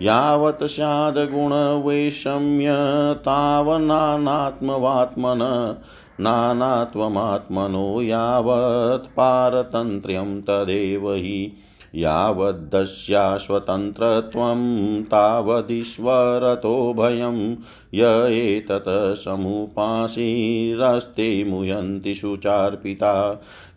यावत् 0.02 0.62
स्याद्गुणवैषम्य 0.62 2.74
तावन्नानात्मवात्मन 3.14 5.74
नानात्वमात्मनो 6.20 8.02
यावत् 8.02 9.16
पारतन्त्र्यं 9.16 10.42
तदेव 10.42 11.12
हि 11.12 11.52
यावद्दस्याश्वतन्त्रत्वं 11.94 14.62
तावदीश्वरतो 15.02 16.94
भयं 16.98 17.54
य 17.94 18.04
एतत् 18.32 19.18
समुपासीरस्ते 19.18 21.44
मुयन्ति 21.44 22.14
शुचार्पिता 22.14 23.12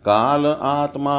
काल 0.06 0.46
आत्मा 0.46 1.16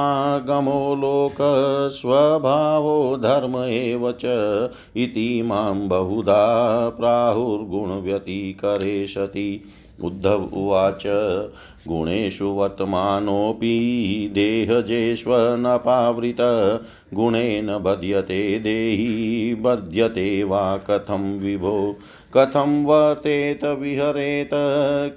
गमो 0.47 0.95
लोकस्वभावो 1.01 2.95
धर्म 3.17 3.55
एव 3.63 4.11
च 4.21 4.69
इति 4.95 5.41
माँ 5.45 5.75
बहुधा 5.87 6.89
प्राहुर्गुणव्यतिकरे 6.89 9.05
सति 9.07 9.63
उद्धव 10.01 10.49
उवाच 10.53 11.03
गुणेषु 11.87 12.45
वर्तमानोऽपि 12.45 14.29
देहजेष्वनपावृत। 14.33 16.37
गुणेन 17.13 17.67
बध्यते 17.67 18.59
देही, 18.59 19.55
बध्यते 19.55 20.43
वा 20.43 20.77
कथं 20.77 21.39
विभो? 21.39 21.95
कथं 22.37 22.85
वर्तेत 22.85 23.63
विहरेत? 23.63 24.49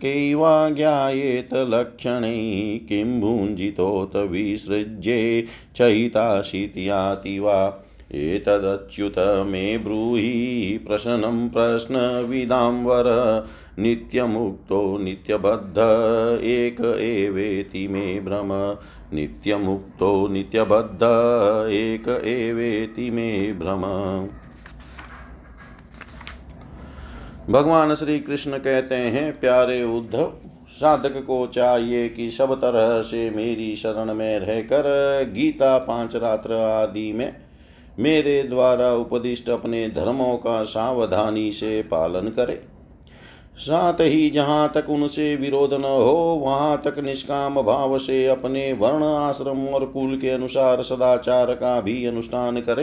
कैवा 0.03 0.71
ज्ञायेत 0.71 1.55
लक्षणे? 1.55 2.81
किं 2.89 3.21
भुञ्जितोत 3.21 4.17
विसृज्ये? 4.17 5.45
चयिताशीत्याति 5.77 7.39
वा? 7.39 7.83
एतदच्युत 8.13 9.19
मे 9.19 9.79
ब्रूहि 9.79 10.81
प्रश्नं 10.89 11.49
प्रश्नविदां 11.49 12.73
वर। 12.73 13.05
नित्यमुक्तो 13.79 14.99
नित्यबद्ध, 14.99 15.79
एक 16.43 16.81
एवेति 17.01 17.87
मे 17.89 18.21
भ्रम 18.21 18.53
नित्यमुक्तो 19.17 20.29
नित्यबद्ध, 20.29 21.03
एक 21.73 22.09
एवेति 22.25 23.11
मे 23.11 23.53
भ्रम 23.53 23.83
भगवान 27.53 27.95
श्री 27.95 28.19
कृष्ण 28.21 28.59
कहते 28.59 28.95
हैं, 28.95 29.41
प्यारे 29.41 29.83
उद्धव, 29.85 30.33
साधक 30.71 31.17
को 31.27 31.47
चाहिए 31.47 32.09
कि 32.09 32.31
सब 32.31 32.55
तरह 32.55 33.03
से 33.03 33.29
मेरी 33.31 33.75
शरण 33.77 34.15
में 34.15 34.39
रहकर 34.39 34.85
गीता 35.35 35.79
पाँच 35.79 36.17
रात्र 36.17 36.53
आदि 36.53 37.13
में 37.13 37.33
मेरे 37.99 38.43
द्वारा 38.43 38.93
उपदिष्ट 38.93 39.49
अपने 39.51 39.89
धर्मों 39.89 40.37
का 40.37 40.63
सावधानी 40.63 41.53
से 41.53 41.83
पालन 41.83 42.29
करे। 42.29 42.76
साथ 43.59 44.01
ही 44.01 44.29
जहाँ 44.31 44.71
तक 44.75 44.91
उनसे 44.91 45.35
विरोध 45.37 45.73
न 45.75 45.85
हो, 45.85 46.41
वहाँ 46.43 46.83
तक 46.85 46.99
निष्काम 46.99 47.61
भाव 47.63 47.99
से 47.99 48.27
अपने 48.27 48.73
वर्ण 48.73 49.05
आश्रम 49.05 49.67
और 49.69 49.87
कुल 49.87 50.17
के 50.19 50.31
अनुसार 50.31 50.83
सदाचार 50.83 51.55
का 51.55 51.81
भी 51.81 52.05
अनुष्ठान 52.07 52.61
करे। 52.61 52.83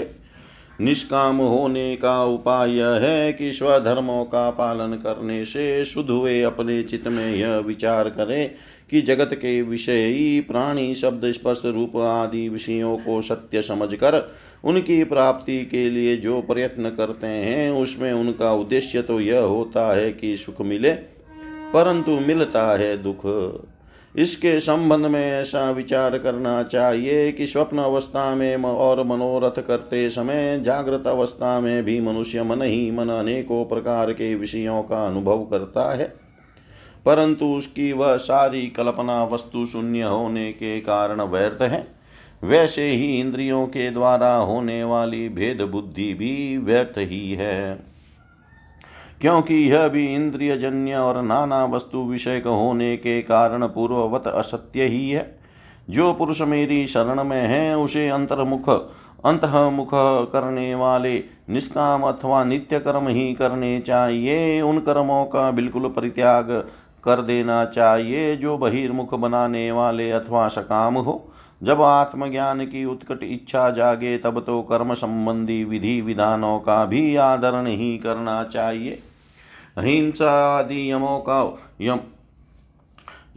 निष्काम 0.81 1.38
होने 1.38 1.96
का 1.96 2.24
उपाय 2.24 2.72
यह 2.72 2.88
है 2.88 3.34
कि 3.34 3.54
स्वधर्मों 3.54 4.24
का 4.25 4.50
पालन 4.50 4.94
करने 4.94 5.46
से 5.46 5.86
शुद्ध 5.86 6.10
हुए 6.10 6.42
अपने 6.42 6.81
चित्त 6.84 7.08
में 7.08 7.36
यह 7.36 7.58
विचार 7.58 8.10
करें 8.10 8.52
कि 8.90 9.02
जगत 9.02 9.30
के 9.34 9.62
विषय 9.62 10.06
ही 10.06 10.40
प्राणी, 10.40 10.96
शब्द, 10.96 11.31
स्पर्श, 11.31 11.62
रूप 11.66 11.98
आदि 11.98 12.50
विषयों 12.50 12.98
को 12.98 13.22
सत्य 13.22 13.62
समझकर 13.62 14.31
उनकी 14.64 15.04
प्राप्ति 15.04 15.66
के 15.66 15.90
लिए 15.90 16.18
जो 16.18 16.42
प्रयत्न 16.42 16.90
करते 16.90 17.28
हैं, 17.28 17.72
उसमें 17.72 18.12
उनका 18.14 18.54
उद्देश्य 18.54 19.01
तो 19.01 19.20
यह 19.20 19.39
होता 19.39 19.96
है 19.96 20.12
कि 20.12 20.38
सुख 20.38 20.62
मिले, 20.62 20.92
परंतु 21.74 22.12
मिलता 22.12 22.65
है 22.77 22.98
दुख। 22.98 23.25
इसके 24.15 24.60
संबंध 24.60 25.05
में 25.05 25.32
ऐसा 25.32 25.72
विचार 25.72 26.17
करना 26.17 26.63
चाहिए 26.63 27.32
कि 27.32 27.48
स्वप्न 27.48 27.77
अवस्था 27.77 28.36
में 28.36 28.58
और 28.58 29.03
मनोरथ 29.03 29.62
करते 29.63 30.10
समय, 30.10 30.60
जागृत 30.60 31.03
अवस्था 31.08 31.60
में 31.60 31.84
भी 31.84 32.01
मनुष्य 32.01 32.43
मन 32.43 32.62
ही 32.62 32.91
मन 32.91 33.10
अनेकों 33.10 33.65
प्रकार 33.65 34.13
के 34.13 34.36
विषयों 34.36 34.84
का 34.84 35.08
अनुभव 35.08 35.39
करता 35.39 35.96
है। 35.96 36.13
परंतु 37.05 37.46
उसकी 37.46 37.93
वह 37.93 38.17
सारी 38.17 38.67
कल्पना 38.67 39.24
वस्तु 39.24 39.65
शून्य 39.65 40.01
होने 40.01 40.51
के 40.51 40.82
कारण 40.82 41.22
व्यर्थ 41.22 41.62
है। 41.62 41.88
वैसे 42.43 42.91
ही 42.91 43.20
इंद्रियों 43.20 43.67
के 43.67 43.91
द्वारा 43.91 44.36
होने 44.36 44.84
वाली 44.84 45.29
भेद 45.29 45.62
बुद्धि 45.62 46.13
भी 46.13 46.58
व्यर्थ 46.58 46.98
ही 46.98 47.32
है। 47.32 47.92
क्योंकि 49.24 49.56
यह 49.72 49.88
भी 49.88 50.15
इंद्रिय 50.15 50.58
जन्य 50.58 50.96
और 50.96 51.22
नाना 51.22 51.65
वस्तु 51.65 51.98
विषय 51.98 52.38
होने 52.38 52.98
के 52.98 53.22
कारण 53.22 53.68
पूर्ववत 53.68 54.27
असत्य 54.27 54.84
ही 54.84 55.10
है। 55.10 55.39
जो 55.89 56.13
पुरुष 56.13 56.42
मेरी 56.42 56.88
शरण 56.88 57.24
में 57.24 57.42
है, 57.42 57.77
उसे 57.77 58.10
अंतर्मुख, 58.10 58.70
अंतमुख 59.25 59.89
करने 60.34 60.75
वाले, 60.75 61.24
निष्काम 61.50 62.01
अथवा 62.01 62.44
नित्य 62.44 62.80
कर्म 62.80 63.08
ही 63.08 63.34
करने 63.34 63.80
चाहिए, 63.80 64.62
उन 64.62 64.80
कर्मों 64.80 65.25
का 65.25 65.51
बिल्कुल 65.51 65.82
परित्याग 65.82 66.70
कर 67.03 67.22
देना 67.22 67.65
चाहिए, 67.65 68.36
जो 68.36 68.58
बहिर्मुख 68.58 69.13
बनाने 69.13 69.72
वाले 69.72 70.12
अथवा 70.12 70.48
सकाम 70.48 70.96
हो। 70.96 71.32
जब 71.63 71.82
आत्मज्ञान 71.82 72.65
की 72.65 72.86
उत्कट 72.86 73.20
इच्छा 73.24 73.70
जागे, 73.70 74.18
तब 74.18 74.39
तो 74.39 74.62
कर्म 74.62 74.94
संबंधी 74.94 75.63
विधि 75.63 76.01
विधानों 76.01 76.60
का 76.60 76.86
भी 76.86 77.15
आदरण 77.15 77.68
ही 77.68 77.98
करना 77.98 78.44
चाहिए। 78.44 79.00
अहिंसा 79.77 80.32
आदि 80.58 80.92
यमों। 80.92 81.20
का 81.20 81.58
यम 81.82 82.00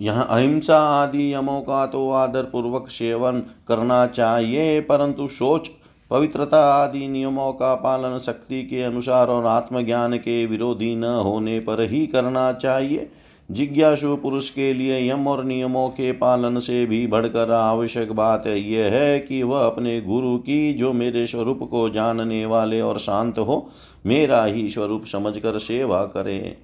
यह 0.01 0.21
अहिंसा 0.21 0.79
आदि 0.79 1.33
यमों 1.35 1.61
का 1.61 1.87
तो 1.87 2.11
आदर 2.11 2.43
पूर्वक 2.43 2.89
सेवन 2.89 3.41
करना 3.69 4.07
चाहिए, 4.07 4.81
परंतु 4.81 5.29
सोच, 5.29 5.69
पवित्रता 6.11 6.61
आदि 6.75 7.07
नियमों 7.09 7.53
का 7.53 7.75
पालन 7.75 8.19
शक्ति 8.19 8.63
के 8.63 8.83
अनुसार 8.83 9.29
और 9.29 9.47
आत्मज्ञान 9.47 10.17
के 10.17 10.45
विरोधी 10.47 10.95
न 10.97 11.05
होने 11.05 11.59
पर 11.61 11.81
ही 11.81 12.07
करना 12.07 12.53
चाहिए। 12.53 13.11
जिज्ञासु 13.51 14.17
पुरुष 14.17 14.51
के 14.51 14.75
लिए 14.75 15.11
यम 15.11 15.29
और 15.29 15.45
नियमों 15.45 15.89
के 15.89 16.13
पालन 16.13 16.59
से 16.59 16.87
भी 16.87 17.07
बढ़कर 17.07 17.51
आवश्यक 17.51 18.13
बात 18.13 18.47
यह 18.47 18.85
है 18.85 19.19
कि 19.19 19.43
वह 19.43 19.67
अपने 19.67 20.01
गुरु 20.01 20.39
की, 20.39 20.75
जो 20.75 20.93
मेरे 20.93 21.27
स्वरूप 21.27 21.69
को 21.71 21.89
जानने 21.89 22.47
वाले 22.47 22.81
और 22.81 22.99
शांत 22.99 23.39
हो, 23.39 23.71
मेरा 24.07 24.45
ही 24.45 24.71
स्वरूप 24.71 25.05
समझकर 25.05 25.59
सेवा 25.59 26.05
करे। 26.05 26.59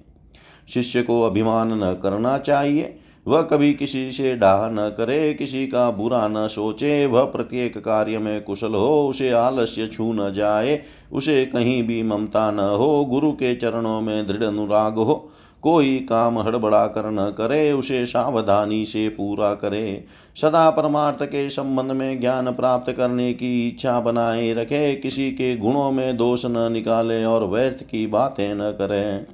शिष्य 0.73 1.03
को 1.03 1.21
अभिमान 1.21 1.83
न 1.83 1.93
करना 1.93 2.37
चाहिए। 2.37 2.99
वह 3.27 3.41
कभी 3.41 3.73
किसी 3.73 4.11
से 4.11 4.35
डाह 4.35 4.69
न 4.69 4.89
करे, 4.97 5.33
किसी 5.33 5.67
का 5.67 5.91
बुरा 5.91 6.27
न 6.27 6.47
सोचे। 6.47 7.05
वह 7.05 7.23
प्रत्येक 7.23 7.77
कार्य 7.77 8.17
में 8.17 8.41
कुशल 8.41 8.73
हो, 8.73 9.07
उसे 9.07 9.29
आलस्य 9.29 9.87
छू 9.87 10.13
न 10.13 10.33
जाए, 10.33 10.81
उसे 11.13 11.45
कहीं 11.45 11.83
भी 11.83 12.03
ममता 12.03 12.51
न 12.51 12.59
हो, 12.59 13.05
गुरु 13.05 13.31
के 13.31 13.55
चरणों 13.55 14.01
में 14.01 14.27
दृढ़ 14.27 14.43
अनुराग 14.43 14.95
हो। 14.95 15.29
कोई 15.63 15.97
काम 16.09 16.39
हड़बड़ा 16.39 16.87
कर 16.87 17.11
न 17.11 17.33
करे, 17.37 17.71
उसे 17.71 18.05
सावधानी 18.05 18.85
से 18.85 19.09
पूरा 19.09 19.53
करे। 19.53 20.03
सदा 20.41 20.69
परमार्थ 20.69 21.23
के 21.23 21.49
संबंध 21.49 21.91
में 21.91 22.19
ज्ञान 22.19 22.51
प्राप्त 22.51 22.91
करने 22.91 23.33
की 23.33 23.67
इच्छा 23.67 23.99
बनाए 23.99 24.53
रखे, 24.53 24.95
किसी 24.95 25.31
के 25.31 25.55
गुणों 25.57 25.91
में 25.91 26.17
दोष 26.17 26.45
न 26.45 26.71
निकाले 26.71 27.25
और 27.25 27.47
व्यर्थ 27.47 27.83
की 27.83 28.07
बातें 28.07 28.55
न 28.55 28.71
करे। 28.71 29.25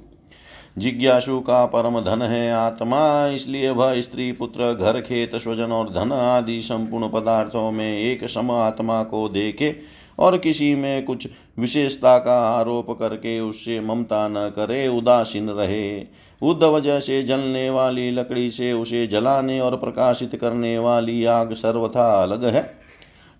जिज्ञासु 0.78 1.40
का 1.40 1.64
परम 1.66 2.00
धन 2.00 2.22
है 2.22 2.52
आत्मा, 2.52 3.26
इसलिए 3.26 3.70
वह 3.70 4.00
स्त्री, 4.00 4.32
पुत्र, 4.32 4.74
घर, 4.74 5.00
खेत, 5.00 5.36
स्वजन 5.36 5.72
और 5.72 5.90
धन 5.90 6.12
आदि 6.12 6.60
संपूर्ण 6.62 7.08
पदार्थों 7.08 7.70
में 7.70 7.98
एक 7.98 8.28
सम 8.28 8.50
आत्मा 8.50 9.02
को 9.02 9.28
देखे 9.28 9.76
और 10.18 10.38
किसी 10.38 10.74
में 10.74 11.04
कुछ 11.04 11.28
विशेषता 11.60 12.18
का 12.18 12.38
आरोप 12.50 12.90
करके 12.90 13.40
उससे 13.40 13.80
ममता 13.80 14.28
न 14.28 14.48
करे, 14.56 14.88
उदासीन 14.88 15.50
रहे। 15.50 16.00
उद्धव 16.42 16.80
जैसे 16.80 17.22
जलने 17.22 17.70
वाली 17.70 18.10
लकड़ी 18.10 18.50
से 18.50 18.72
उसे 18.72 19.06
जलाने 19.06 19.60
और 19.60 19.76
प्रकाशित 19.76 20.36
करने 20.36 20.78
वाली 20.78 21.24
आग 21.24 21.54
सर्वथा 21.54 22.22
अलग 22.22 22.44
है। 22.44 22.80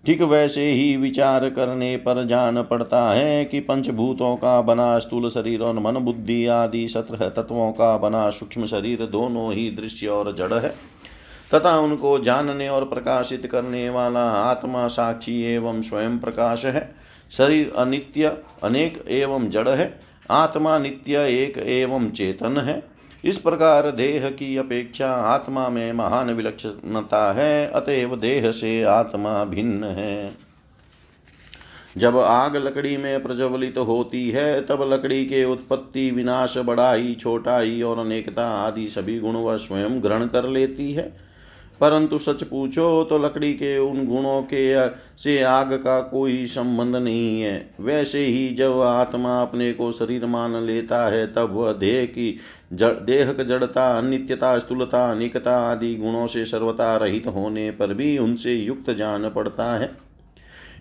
ठीक 0.05 0.21
वैसे 0.21 0.71
ही 0.71 0.97
विचार 0.97 1.49
करने 1.49 1.97
पर 1.97 2.25
जान 2.27 2.61
पड़ता 2.63 3.09
है 3.09 3.45
कि 3.45 3.59
पंचभूतों 3.59 4.35
का 4.35 4.61
बना 4.61 4.99
स्थूल 4.99 5.29
शरीर 5.29 5.61
और 5.61 5.79
मन, 5.79 5.93
बुद्धि 5.93 6.45
आदि 6.45 6.87
सत्रह 6.87 7.29
तत्वों 7.29 7.71
का 7.71 7.97
बना 7.97 8.29
सूक्ष्म 8.29 8.65
शरीर 8.65 9.05
दोनों 9.05 9.53
ही 9.53 9.69
दृश्य 9.69 10.07
और 10.07 10.35
जड़ 10.35 10.53
है। 10.53 10.69
तथा 11.53 11.79
उनको 11.79 12.19
जानने 12.19 12.69
और 12.69 12.85
प्रकाशित 12.85 13.45
करने 13.45 13.89
वाला 13.89 14.23
आत्मा 14.31 14.87
साक्षी 14.87 15.41
एवं 15.43 15.81
स्वयं 15.81 16.19
प्रकाश 16.19 16.65
है। 16.65 17.00
शरीर 17.37 17.73
अनित्य 17.77 18.37
अनेक 18.63 19.03
एवं 19.07 19.49
जड़ 19.49 19.69
है, 19.69 19.99
आत्मा 20.31 20.77
नित्य 20.79 21.17
एक 21.43 21.57
एवं 21.57 22.09
चेतन 22.09 22.57
है। 22.57 22.83
इस 23.25 23.37
प्रकार 23.37 23.91
देह 23.91 24.29
की 24.29 24.57
अपेक्षा 24.57 25.11
आत्मा 25.11 25.69
में 25.69 25.93
महान 25.93 26.29
विलक्षणता 26.29 27.33
है, 27.33 27.71
अतएव 27.71 28.15
देह 28.15 28.51
से 28.51 28.83
आत्मा 28.83 29.43
भिन्न 29.43 29.83
है। 29.83 30.31
जब 31.97 32.17
आग 32.17 32.55
लकड़ी 32.55 32.97
में 32.97 33.23
प्रज्वलित 33.23 33.75
तो 33.75 33.83
होती 33.83 34.29
है, 34.29 34.61
तब 34.61 34.93
लकड़ी 34.93 35.25
के 35.25 35.43
उत्पत्ति 35.45 36.11
विनाश, 36.11 36.57
बड़ाई, 36.57 37.17
छोटाई 37.19 37.81
और 37.81 37.99
अनेकता 37.99 38.47
आदि 38.47 38.89
सभी 38.89 39.19
गुण 39.19 39.35
वह 39.35 39.57
स्वयं 39.57 40.03
ग्रहण 40.03 40.27
कर 40.27 40.45
लेती 40.45 40.93
है। 40.93 41.30
परंतु 41.81 42.19
सच 42.19 42.43
पूछो 42.43 43.03
तो 43.03 43.17
लकड़ी 43.17 43.53
के 43.53 43.77
उन 43.77 44.05
गुणों 44.07 44.41
के 44.43 44.89
से 45.17 45.41
आग 45.41 45.73
का 45.73 45.99
कोई 46.01 46.45
संबंध 46.45 46.95
नहीं 46.95 47.41
है। 47.41 47.69
वैसे 47.81 48.25
ही 48.25 48.53
जब 48.55 48.79
आत्मा 48.81 49.41
अपने 49.41 49.71
को 49.73 49.91
शरीर 49.91 50.25
मान 50.25 50.55
लेता 50.55 51.05
है, 51.07 51.25
तब 51.27 51.49
वह 51.51 51.71
देह 51.73 52.05
की 52.05 52.37
जड़ 52.73 52.93
देह 52.93 53.31
जड़ता 53.33 53.89
अनित्यता 53.97 54.57
स्थूलता, 54.59 55.09
अनिकता 55.11 55.57
आदि 55.71 55.95
गुणों 55.95 56.27
से 56.27 56.45
सर्वता 56.45 56.95
रहित 56.97 57.27
होने 57.27 57.69
पर 57.71 57.93
भी 57.93 58.17
उनसे 58.17 58.53
युक्त 58.53 58.89
जान 58.91 59.29
पड़ता 59.29 59.73
है। 59.75 59.91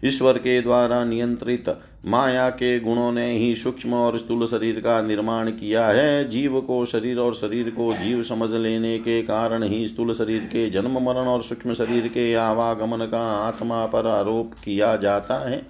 ईश्वर 0.05 0.39
के 0.39 0.63
द्वारा 0.63 1.05
नियंत्रित 1.05 1.79
माया 2.07 2.49
के 2.51 2.81
गुणों 2.81 3.13
ने 3.13 3.39
ही 3.39 3.55
सूक्ष्म 3.55 3.95
और 3.95 4.19
स्थूल 4.19 4.47
शरीर 4.47 4.81
का 4.81 5.03
निर्माण 5.03 5.51
किया 5.51 5.87
है। 5.87 6.29
जीव 6.29 6.61
को 6.61 6.87
शरीर 6.87 7.19
और 7.19 7.35
शरीर 7.35 7.71
को 7.71 7.93
जीव 7.93 8.23
समझ 8.23 8.51
लेने 8.51 8.99
के 8.99 9.23
कारण 9.23 9.63
ही 9.63 9.89
स्थूल 9.89 10.15
शरीर 10.15 10.41
के 10.41 10.71
जन्म, 10.71 10.91
मरण 10.91 11.25
और 11.25 11.43
सूक्ष्म 11.43 11.75
शरीर 11.75 12.09
के 12.09 12.35
आवागमन 12.35 12.99
का 12.99 13.33
आत्मा 13.37 13.87
पर 13.87 14.07
आरोप 14.07 14.53
किया 14.65 14.97
जाता 14.97 15.49
है। 15.49 15.67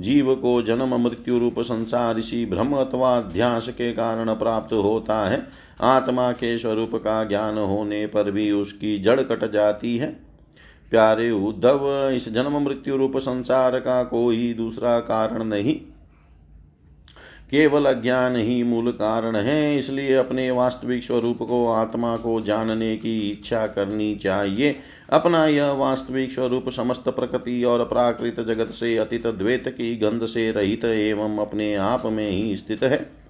जीव 0.00 0.34
को 0.34 0.62
जन्म, 0.62 1.00
मृत्यु 1.00 1.38
रूप, 1.38 1.60
संसार 1.60 2.18
इसी 2.18 2.46
भ्रम 2.46 2.72
अथवा 2.72 3.18
अध्यास 3.18 3.68
के 3.68 3.92
कारण 3.92 4.34
प्राप्त 4.34 4.72
होता 4.72 5.28
है। 5.28 5.46
आत्मा 5.80 6.32
के 6.32 6.58
स्वरूप 6.58 6.90
का 6.94 7.24
ज्ञान 7.24 7.58
होने 7.58 8.06
पर 8.06 8.30
भी 8.30 8.50
उसकी 8.52 8.98
जड़ 8.98 9.20
कट 9.20 9.52
जाती 9.52 9.96
है। 9.96 10.25
प्यारे 10.90 11.30
उद्धव, 11.30 12.10
इस 12.14 12.32
जन्म 12.32 12.64
मृत्यु 12.64 12.96
रूप 12.96 13.16
संसार 13.16 13.80
का 13.80 14.02
कोई 14.04 14.54
दूसरा 14.54 14.98
कारण 15.00 15.44
नहीं। 15.44 15.74
केवल 17.50 17.84
अज्ञान 17.84 18.36
ही 18.36 18.62
मूल 18.62 18.90
कारण 18.90 19.36
है, 19.36 19.78
इसलिए 19.78 20.14
अपने 20.14 20.50
वास्तविक 20.50 21.02
स्वरूप 21.02 21.38
को, 21.38 21.72
आत्मा 21.72 22.16
को 22.16 22.40
जानने 22.40 22.96
की 22.96 23.30
इच्छा 23.30 23.66
करनी 23.66 24.16
चाहिए। 24.16 24.76
अपना 25.10 25.46
यह 25.46 25.70
वास्तविक 25.70 26.32
स्वरूप 26.32 26.68
समस्त 26.68 27.08
प्रकृति 27.08 27.64
और 27.64 27.84
प्राकृत 27.84 28.40
जगत 28.40 28.70
से 28.70 28.96
अतीत 28.96 29.26
द्वैत 29.26 29.68
की 29.68 29.96
गंध 29.96 30.26
से 30.26 30.50
रहित 30.52 30.84
एवं 30.84 31.38
अपने 31.38 31.74
आप 31.74 32.02
में 32.06 32.30
ही 32.30 32.56
स्थित 32.56 32.82
है। 32.82 33.25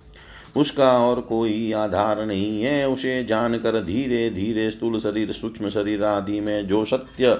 उसका 0.56 0.92
और 1.00 1.20
कोई 1.20 1.72
आधार 1.74 2.24
नहीं 2.26 2.62
है। 2.62 2.88
उसे 2.88 3.22
जानकर 3.24 3.80
धीरे 3.82 4.28
धीरे 4.30 4.70
स्थूल 4.70 4.98
शरीर, 4.98 5.32
सूक्ष्म 5.32 5.68
शरीर 5.68 6.04
आदि 6.04 6.40
में 6.40 6.66
जो 6.66 6.84
सत्य 6.84 7.34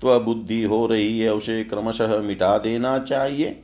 त्व 0.00 0.18
बुद्धि 0.20 0.62
हो 0.62 0.86
रही 0.86 1.18
है, 1.20 1.32
उसे 1.34 1.62
क्रमशः 1.64 2.18
मिटा 2.18 2.56
देना 2.58 2.98
चाहिए। 2.98 3.56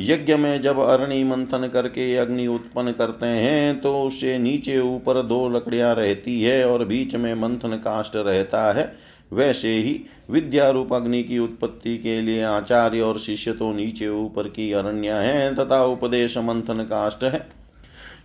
यज्ञ 0.00 0.34
में 0.36 0.60
जब 0.62 0.78
अरणि 0.78 1.22
मंथन 1.24 1.66
करके 1.66 2.14
अग्नि 2.16 2.46
उत्पन्न 2.46 2.92
करते 2.92 3.26
हैं 3.26 3.80
तो 3.80 3.94
उससे 4.02 4.36
नीचे 4.38 4.78
ऊपर 4.80 5.22
दो 5.22 5.48
लकड़ियाँ 5.48 5.94
रहती 5.94 6.40
है 6.42 6.64
और 6.68 6.84
बीच 6.84 7.14
में 7.14 7.34
मंथन 7.34 7.76
काष्ट 7.76 8.16
रहता 8.16 8.62
है। 8.72 8.92
वैसे 9.32 9.68
ही 9.68 10.00
विद्या 10.30 10.68
रूप 10.70 10.92
अग्नि 10.94 11.22
की 11.22 11.38
उत्पत्ति 11.38 11.96
के 11.98 12.20
लिए 12.20 12.42
आचार्य 12.42 13.00
और 13.00 13.18
शिष्य 13.18 13.52
तो 13.52 13.72
नीचे 13.72 14.08
ऊपर 14.08 14.48
की 14.48 14.72
अरण्य 14.72 15.12
है, 15.12 15.54
तथा 15.54 15.84
उपदेश 15.84 16.36
मंथन 16.38 16.82
काष्ट 16.84 17.24
है। 17.24 17.46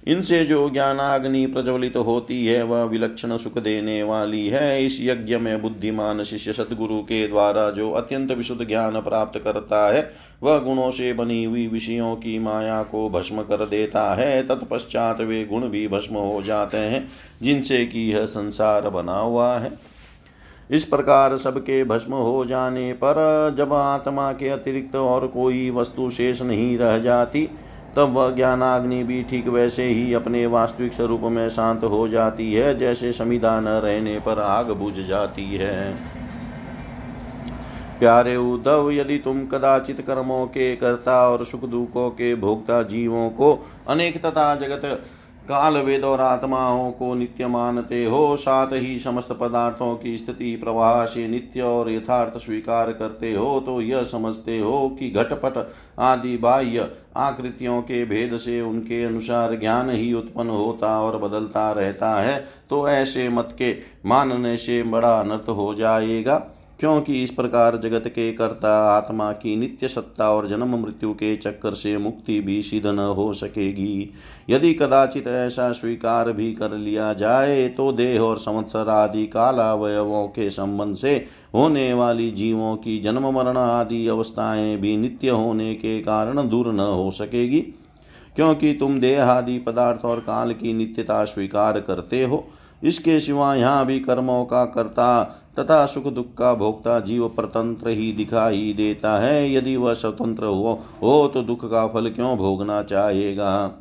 इनसे 0.08 0.46
जो 0.46 0.70
ज्ञानाग्नि 0.70 1.46
प्रज्वलित 1.46 1.98
होती 1.98 2.46
है, 2.46 2.64
वह 2.64 2.84
विलक्षण 2.84 3.38
सुख 3.38 3.58
देने 3.58 4.04
वाली 4.04 4.48
है। 4.48 4.86
इस 4.86 5.00
यज्ञ 5.02 5.38
में 5.38 5.62
बुद्धिमान 5.62 6.24
शिष्य 6.24 6.54
सदगुरु 6.54 7.02
के 7.02 7.28
द्वारा 7.28 7.70
जो 7.70 7.92
अत्यंत 7.92 8.32
विशुद्ध 8.32 8.68
ज्ञान 8.68 9.02
प्राप्त 9.02 9.40
करता 9.40 9.94
है, 9.94 10.12
वह 10.44 10.60
गुणों 10.60 10.92
से 10.92 11.14
बनी 11.14 11.44
हुई 11.44 11.68
विषयों 11.68 12.16
की 12.16 12.40
माया 12.40 12.84
को 12.84 13.10
भस्म 13.10 13.42
कर 13.42 13.66
देता 13.66 14.14
है। 14.16 14.48
तत्पश्चात 14.48 15.22
वे 15.22 15.46
गुण 15.46 15.62
भी 15.62 15.88
भस्म 15.88 16.16
हो 16.16 16.42
जाते 16.42 16.78
हैं, 16.78 17.12
जिनसे 17.42 17.86
कि 17.86 18.14
यह 18.14 18.26
संसार 18.26 18.90
बना 18.90 19.20
हुआ 19.20 19.58
है। 19.58 19.72
इस 20.72 20.84
प्रकार 20.84 21.38
सबके 21.38 21.84
भस्म 21.84 22.14
हो 22.14 22.46
जाने 22.46 22.94
पर 22.94 23.56
जब 23.58 23.74
आत्मा 23.74 24.32
के 24.32 24.50
अतिरिक्त 24.50 24.96
और 24.96 25.28
कोई 25.28 25.70
वस्तु 25.70 26.10
शेष 26.10 26.42
नहीं 26.42 26.78
रह 26.78 26.98
जाती 26.98 27.50
तब 27.96 28.14
वह 28.14 28.30
ज्ञानाग्नि 28.32 29.04
भी 29.04 29.22
ठीक 29.24 29.48
वैसे 29.48 29.84
ही 29.84 30.14
अपने 30.14 30.46
वास्तविक 30.46 30.94
स्वरूप 30.94 31.22
में 31.22 31.50
शांत 31.50 31.84
हो 31.84 32.08
जाती 32.08 32.54
है, 32.54 32.78
जैसे 32.78 33.14
समिधा 33.14 33.60
न 33.60 33.68
रहने 33.68 34.20
पर 34.20 34.40
आग 34.40 34.72
बुझ 34.72 34.94
जाती 34.94 35.56
है। 35.56 35.94
प्यारे 38.00 38.36
उद्धव, 38.36 38.92
यदि 38.92 39.18
तुम 39.18 39.46
कदाचित 39.46 40.02
कर्मों 40.02 40.46
के 40.48 40.76
कर्ता 40.76 41.30
और 41.30 41.44
सुख 41.46 41.62
दुखों 41.62 42.10
के 42.10 42.34
भोक्ता 42.36 42.82
जीवों 42.84 43.30
को 43.30 43.54
अनेक 43.88 44.18
तथा 44.26 44.56
जगत 44.56 45.04
काल 45.44 45.78
वेद 45.78 46.04
और 46.04 46.22
आत्माओं 46.22 46.92
को 46.92 47.14
नित्य 47.16 47.48
मानते 47.48 48.04
हो, 48.06 48.36
साथ 48.36 48.74
ही 48.74 48.98
समस्त 49.00 49.32
पदार्थों 49.32 49.96
की 49.96 50.18
स्थिति 50.18 50.56
प्रवाह 50.56 51.06
से 51.06 51.28
नित्य 51.28 51.62
और 51.62 51.90
यथार्थ 51.92 52.38
स्वीकार 52.38 52.92
करते 52.94 53.34
हो 53.34 53.60
तो 53.60 53.80
यह 53.82 54.04
समझते 54.04 54.60
हो 54.60 54.88
कि 55.00 55.10
घटपट 55.10 55.58
आदि 56.00 56.36
बाह्य 56.38 56.90
आकृतियों 57.18 57.82
के 57.82 58.04
भेद 58.06 58.38
से 58.38 58.60
उनके 58.62 59.04
अनुसार 59.04 59.56
ज्ञान 59.60 59.90
ही 59.90 60.14
उत्पन्न 60.14 60.50
होता 60.50 61.00
और 61.02 61.18
बदलता 61.18 61.72
रहता 61.72 62.16
है 62.16 62.38
तो 62.70 62.88
ऐसे 62.90 63.30
मत 63.30 63.56
के 63.58 63.76
मानने 64.06 64.58
से 64.58 64.82
बड़ा 64.84 65.14
अनर्थ 65.20 65.50
हो 65.50 65.74
जाएगा। 65.76 66.42
क्योंकि 66.84 67.22
इस 67.24 67.30
प्रकार 67.32 67.76
जगत 67.78 68.08
के 68.08 68.32
कर्ता 68.34 68.72
आत्मा 68.88 69.32
की 69.32 69.56
नित्य 69.56 69.88
सत्ता 69.88 70.30
और 70.30 70.48
जन्म 70.48 70.76
मृत्यु 70.78 71.12
के 71.14 71.36
चक्कर 71.36 71.74
से 71.74 71.98
मुक्ति 71.98 72.40
भी 72.40 72.62
सिद्ध 72.62 72.86
न 72.88 73.00
हो 73.18 73.32
सकेगी। 73.34 74.10
यदि 74.50 74.74
कदाचित 74.74 75.28
ऐसा 75.28 75.72
स्वीकार 75.72 76.32
भी 76.32 76.52
कर 76.54 76.72
लिया 76.72 77.14
जाए 77.14 77.68
तो 77.68 77.92
देह 77.92 78.20
और 78.20 78.38
संवत्सर 78.38 78.90
आदि 78.90 79.26
कालावयवों 79.28 80.28
के 80.28 80.50
संबंध 80.50 80.96
से 80.96 81.14
होने 81.54 81.94
वाली 81.94 82.30
जीवों 82.32 82.76
की 82.76 82.98
जन्म 83.00 83.30
मरण 83.32 83.58
आदि 83.58 84.08
अवस्थाएँ 84.08 84.76
भी 84.78 84.96
नित्य 84.98 85.30
होने 85.30 85.74
के 85.76 86.00
कारण 86.00 86.48
दूर 86.50 86.72
न 86.74 86.80
हो 86.80 87.10
सकेगी। 87.12 87.62
क्योंकि 88.36 88.74
तुम 88.74 89.00
देह 89.00 89.24
आदि 89.24 89.58
पदार्थ 89.60 90.06
और 90.06 90.20
काल 90.20 90.52
की 90.54 90.74
नित्यता 90.74 91.24
स्वीकार 91.26 91.80
करते 91.82 92.24
हो, 92.24 92.44
इसके 92.84 93.20
सिवा 93.20 93.54
यहाँ 93.56 93.86
भी 93.86 94.00
कर्मों 94.00 94.44
का 94.46 94.66
कर्ता 94.66 95.40
तथा 95.60 95.86
सुख 95.86 96.08
दुख 96.08 96.34
का 96.38 96.54
भोक्ता 96.54 97.00
जीव 97.00 97.28
परतंत्र 97.28 97.90
ही 97.90 98.12
दिखाई 98.14 98.74
देता 98.78 99.18
है। 99.20 99.54
यदि 99.54 99.76
वह 99.76 99.94
स्वतंत्र 99.94 100.46
हो, 100.46 100.80
हो 101.02 101.28
तो 101.28 101.42
दुख 101.42 101.66
का 101.72 101.88
फल 101.88 102.10
क्यों 102.10 102.38
भोगना 102.38 102.82
चाहेगा? 102.84 103.80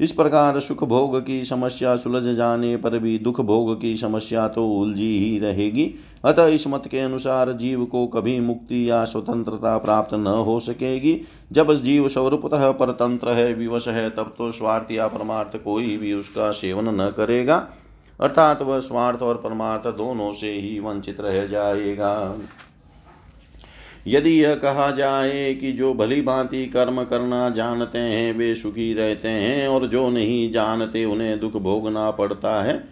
इस 0.00 0.12
प्रकार 0.12 0.58
सुख 0.60 0.82
भोग 0.84 1.18
की 1.20 1.44
समस्या 1.44 1.96
सुलझ 1.96 2.36
जाने 2.36 2.76
पर 2.76 2.98
भी 2.98 3.18
दुख 3.18 3.40
भोग 3.40 3.80
की 3.80 3.96
समस्या 3.96 4.48
तो 4.48 4.66
उलझी 4.68 5.18
ही 5.18 5.38
रहेगी। 5.38 5.94
अतः 6.24 6.46
इस 6.46 6.66
मत 6.66 6.88
के 6.90 6.98
अनुसार 6.98 7.52
जीव 7.52 7.84
को 7.84 8.06
कभी 8.06 8.38
मुक्ति 8.40 8.90
या 8.90 9.04
स्वतंत्रता 9.04 9.76
प्राप्त 9.78 10.14
न 10.14 10.26
हो 10.26 10.58
सकेगी। 10.60 11.20
जब 11.52 11.72
जीव 11.74 12.08
स्वरूपतः 12.08 12.70
परतंत्र 12.70 13.28
है 13.28 13.52
विवश 13.54 13.88
है 13.88 14.08
तब 14.10 14.34
तो 14.38 14.52
स्वार्थ 14.52 14.92
या 14.92 15.06
परमार्थ 15.08 15.56
कोई 15.56 15.96
भी 15.96 16.12
उसका 16.12 16.50
सेवन 16.52 16.88
न 17.00 17.08
करेगा। 17.16 17.66
अर्थात 18.20 18.62
वह 18.62 18.80
स्वार्थ 18.80 19.22
और 19.22 19.36
परमार्थ 19.36 19.86
दोनों 19.96 20.32
से 20.32 20.50
ही 20.50 20.78
वंचित 20.80 21.20
रह 21.20 21.46
जाएगा। 21.46 22.36
यदि 24.06 24.30
यह 24.34 24.54
कहा 24.54 24.90
जाए 24.90 25.52
कि 25.54 25.72
जो 25.72 25.92
भली 25.94 26.20
भांति 26.22 26.64
कर्म 26.66 27.02
करना 27.04 27.48
जानते 27.50 27.98
हैं, 27.98 28.32
वे 28.32 28.54
सुखी 28.54 28.92
रहते 28.94 29.28
हैं 29.28 29.68
और 29.68 29.86
जो 29.86 30.08
नहीं 30.10 30.50
जानते, 30.52 31.04
उन्हें 31.04 31.38
दुख 31.40 31.56
भोगना 31.58 32.10
पड़ता 32.10 32.62
है 32.62 32.82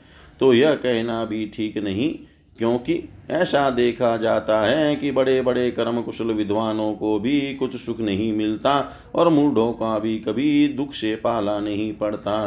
तो 0.40 0.52
यह 0.54 0.74
कहना 0.74 1.24
भी 1.24 1.44
ठीक 1.54 1.76
नहीं, 1.78 2.12
क्योंकि 2.58 3.02
ऐसा 3.30 3.68
देखा 3.70 4.16
जाता 4.16 4.60
है 4.60 4.94
कि 4.96 5.10
बड़े 5.10 5.40
बड़े 5.42 5.70
कर्म 5.70 6.00
कुशल 6.02 6.32
विद्वानों 6.32 6.92
को 6.94 7.18
भी 7.18 7.54
कुछ 7.54 7.76
सुख 7.76 8.00
नहीं 8.00 8.32
मिलता 8.32 8.74
और 9.14 9.28
मूढ़ों 9.28 9.72
का 9.72 9.98
भी 9.98 10.18
कभी 10.18 10.68
दुख 10.68 10.92
से 10.92 11.14
पाला 11.16 11.58
नहीं 11.60 11.92
पड़ता। 11.92 12.38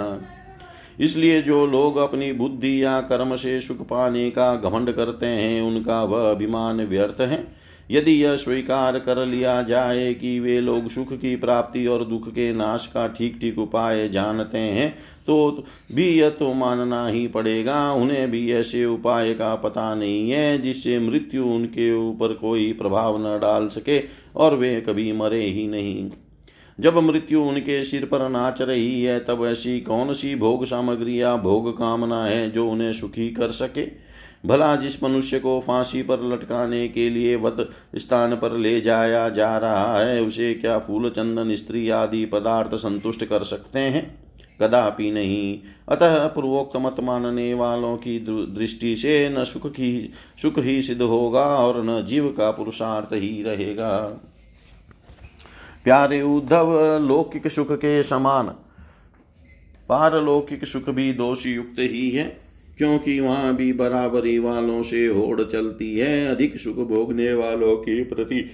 इसलिए 1.00 1.42
जो 1.42 1.66
लोग 1.68 1.98
अपनी 1.98 2.32
बुद्धि 2.34 2.84
या 2.84 3.00
कर्म 3.02 3.36
से 3.36 3.60
सुख 3.62 3.82
पाने 3.88 4.30
का 4.32 4.56
घमंड 4.56 4.92
करते 4.92 5.26
हैं, 5.26 5.62
उनका 5.62 6.04
वह 6.04 6.30
अभिमान 6.32 6.86
व्यर्थ 6.86 7.22
है। 7.22 7.46
यदि 7.92 8.12
यह 8.14 8.36
स्वीकार 8.36 8.98
कर 9.00 9.26
लिया 9.26 9.62
जाए 9.62 10.14
कि 10.14 10.40
वे 10.40 10.60
लोग 10.62 10.90
सुख 10.90 11.14
की 11.14 11.36
प्राप्ति 11.36 11.86
और 11.88 12.04
दुख 12.06 12.30
के 12.30 12.52
नाश 12.54 12.86
का 12.88 13.08
ठीक 13.08 13.38
ठीक 13.42 13.60
उपाय 13.60 14.08
जानते 14.10 14.58
हैं 14.58 14.90
तो 15.28 15.64
भी 15.92 16.08
यह 16.10 16.30
तो 16.30 16.54
मानना 16.54 17.06
ही 17.08 17.26
पड़ेगा, 17.28 17.92
उन्हें 17.94 18.30
भी 18.32 18.52
ऐसे 18.54 18.86
उपाय 18.86 19.34
का 19.34 19.54
पता 19.56 19.94
नहीं 19.96 20.30
है 20.32 20.58
जिससे 20.62 21.00
मृत्यु 21.00 21.46
उनके 21.46 21.94
ऊपर 22.00 22.34
कोई 22.34 22.72
प्रभाव 22.74 23.18
न 23.20 23.40
डाल 23.40 23.68
सके 23.68 24.02
और 24.36 24.56
वे 24.56 24.80
कभी 24.82 25.12
मरे 25.14 25.42
ही 25.42 25.68
नहीं। 25.68 26.10
जब 26.80 26.98
मृत्यु 26.98 27.42
उनके 27.42 27.84
सिर 27.84 28.06
पर 28.06 28.30
नाच 28.30 28.62
रही 28.62 29.04
है, 29.04 29.20
तब 29.20 29.46
ऐसी 29.46 29.82
कौन 29.82 30.14
सी 30.14 30.36
भोग 30.36 30.66
सामग्री 30.66 31.22
या 31.22 31.36
भोग 31.36 31.78
कामना 31.78 32.26
है 32.26 32.52
जो 32.52 32.70
उन्हें 32.70 32.94
सुखी 32.94 33.30
कर 33.30 33.50
सके? 33.50 34.06
भला 34.48 34.76
जिस 34.76 35.04
मनुष्य 35.04 35.40
को 35.40 35.64
फांसी 35.68 36.02
पर 36.02 36.34
लटकाने 36.34 36.88
के 36.88 37.10
लिए 37.10 37.36
वत 37.36 37.70
स्थान 37.96 38.36
पर 38.36 38.58
ले 38.58 38.82
जाया 38.82 39.30
जा 39.30 39.58
रहा 39.58 40.00
है, 40.00 40.22
उसे 40.22 40.54
क्या 40.54 40.80
फूल, 40.80 41.10
चंदन, 41.10 41.56
स्त्री 41.56 41.90
आदि 41.90 42.26
पदार्थ 42.26 42.76
संतुष्ट 42.76 43.26
कर 43.26 43.44
सकते 43.44 43.80
हैं? 43.80 44.26
कदापि 44.62 45.12
नहीं। 45.12 45.60
अतः 45.90 46.28
पूर्वोक्त 46.28 46.78
मत 46.78 46.96
मानने 47.00 47.54
वालों 47.54 47.98
की 47.98 48.20
दृष्टि 48.30 48.96
से 48.96 49.30
न 49.30 49.44
सुख 49.44 49.68
की, 49.68 50.12
सुख 50.42 50.60
ही 50.60 50.82
सिद्ध 50.82 51.02
होगा 51.02 51.46
और 51.46 51.86
न 51.86 52.06
जीव 52.06 52.36
का 52.38 52.52
पुरुषार्थ 52.52 53.10
ही 53.14 53.44
रहेगा। 53.44 54.22
प्यारे 55.86 56.22
उद्धव, 56.22 57.00
लौकिक 57.08 57.48
सुख 57.48 57.72
के 57.72 58.04
समान। 58.04 58.48
पारलौकिक 59.90 60.66
सुख 60.66 60.90
भी 60.90 61.14
दोष 61.14 61.46
युक्त 61.46 61.76
ही 61.80 62.10
है, 62.10 62.24
क्योंकि 62.78 63.20
वहाँ 63.20 63.56
भी 63.56 63.74
बराबरी 63.74 64.40
वालों 64.40 64.82
से 64.84 65.06
होड़ 65.08 65.42
चलती 65.44 65.98
है। 65.98 66.28
अधिक 66.28 66.58
सुख 66.58 66.76
भोगने 66.76 67.34
वालों 67.34 67.76
के 67.78 68.04
प्रति 68.04 68.46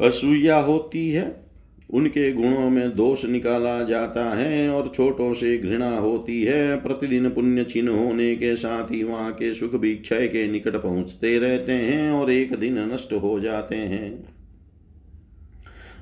असूया 0.00 0.58
होती 0.58 1.08
है। 1.10 1.44
उनके 1.90 2.32
गुणों 2.32 2.70
में 2.70 2.96
दोष 2.96 3.24
निकाला 3.24 3.82
जाता 3.82 4.24
है 4.34 4.68
और 4.70 4.92
छोटों 4.94 5.34
से 5.34 5.58
घृणा 5.58 5.96
होती 5.96 6.42
है। 6.42 6.76
प्रतिदिन 6.76 7.30
पुण्य 7.30 7.64
चिन्ह 7.64 7.92
होने 7.92 8.36
के 8.36 8.56
साथ 8.56 8.90
ही 8.90 9.02
वहाँ 9.04 9.32
के 9.32 9.54
सुख 9.54 9.74
भी 9.74 9.94
क्षय 9.94 10.28
के 10.28 10.46
निकट 10.48 10.76
पहुँचते 10.76 11.38
रहते 11.38 11.72
हैं 11.72 12.10
और 12.10 12.30
एक 12.30 12.54
दिन 12.56 12.78
नष्ट 12.92 13.12
हो 13.12 13.40
जाते 13.40 13.76
हैं। 13.76 14.41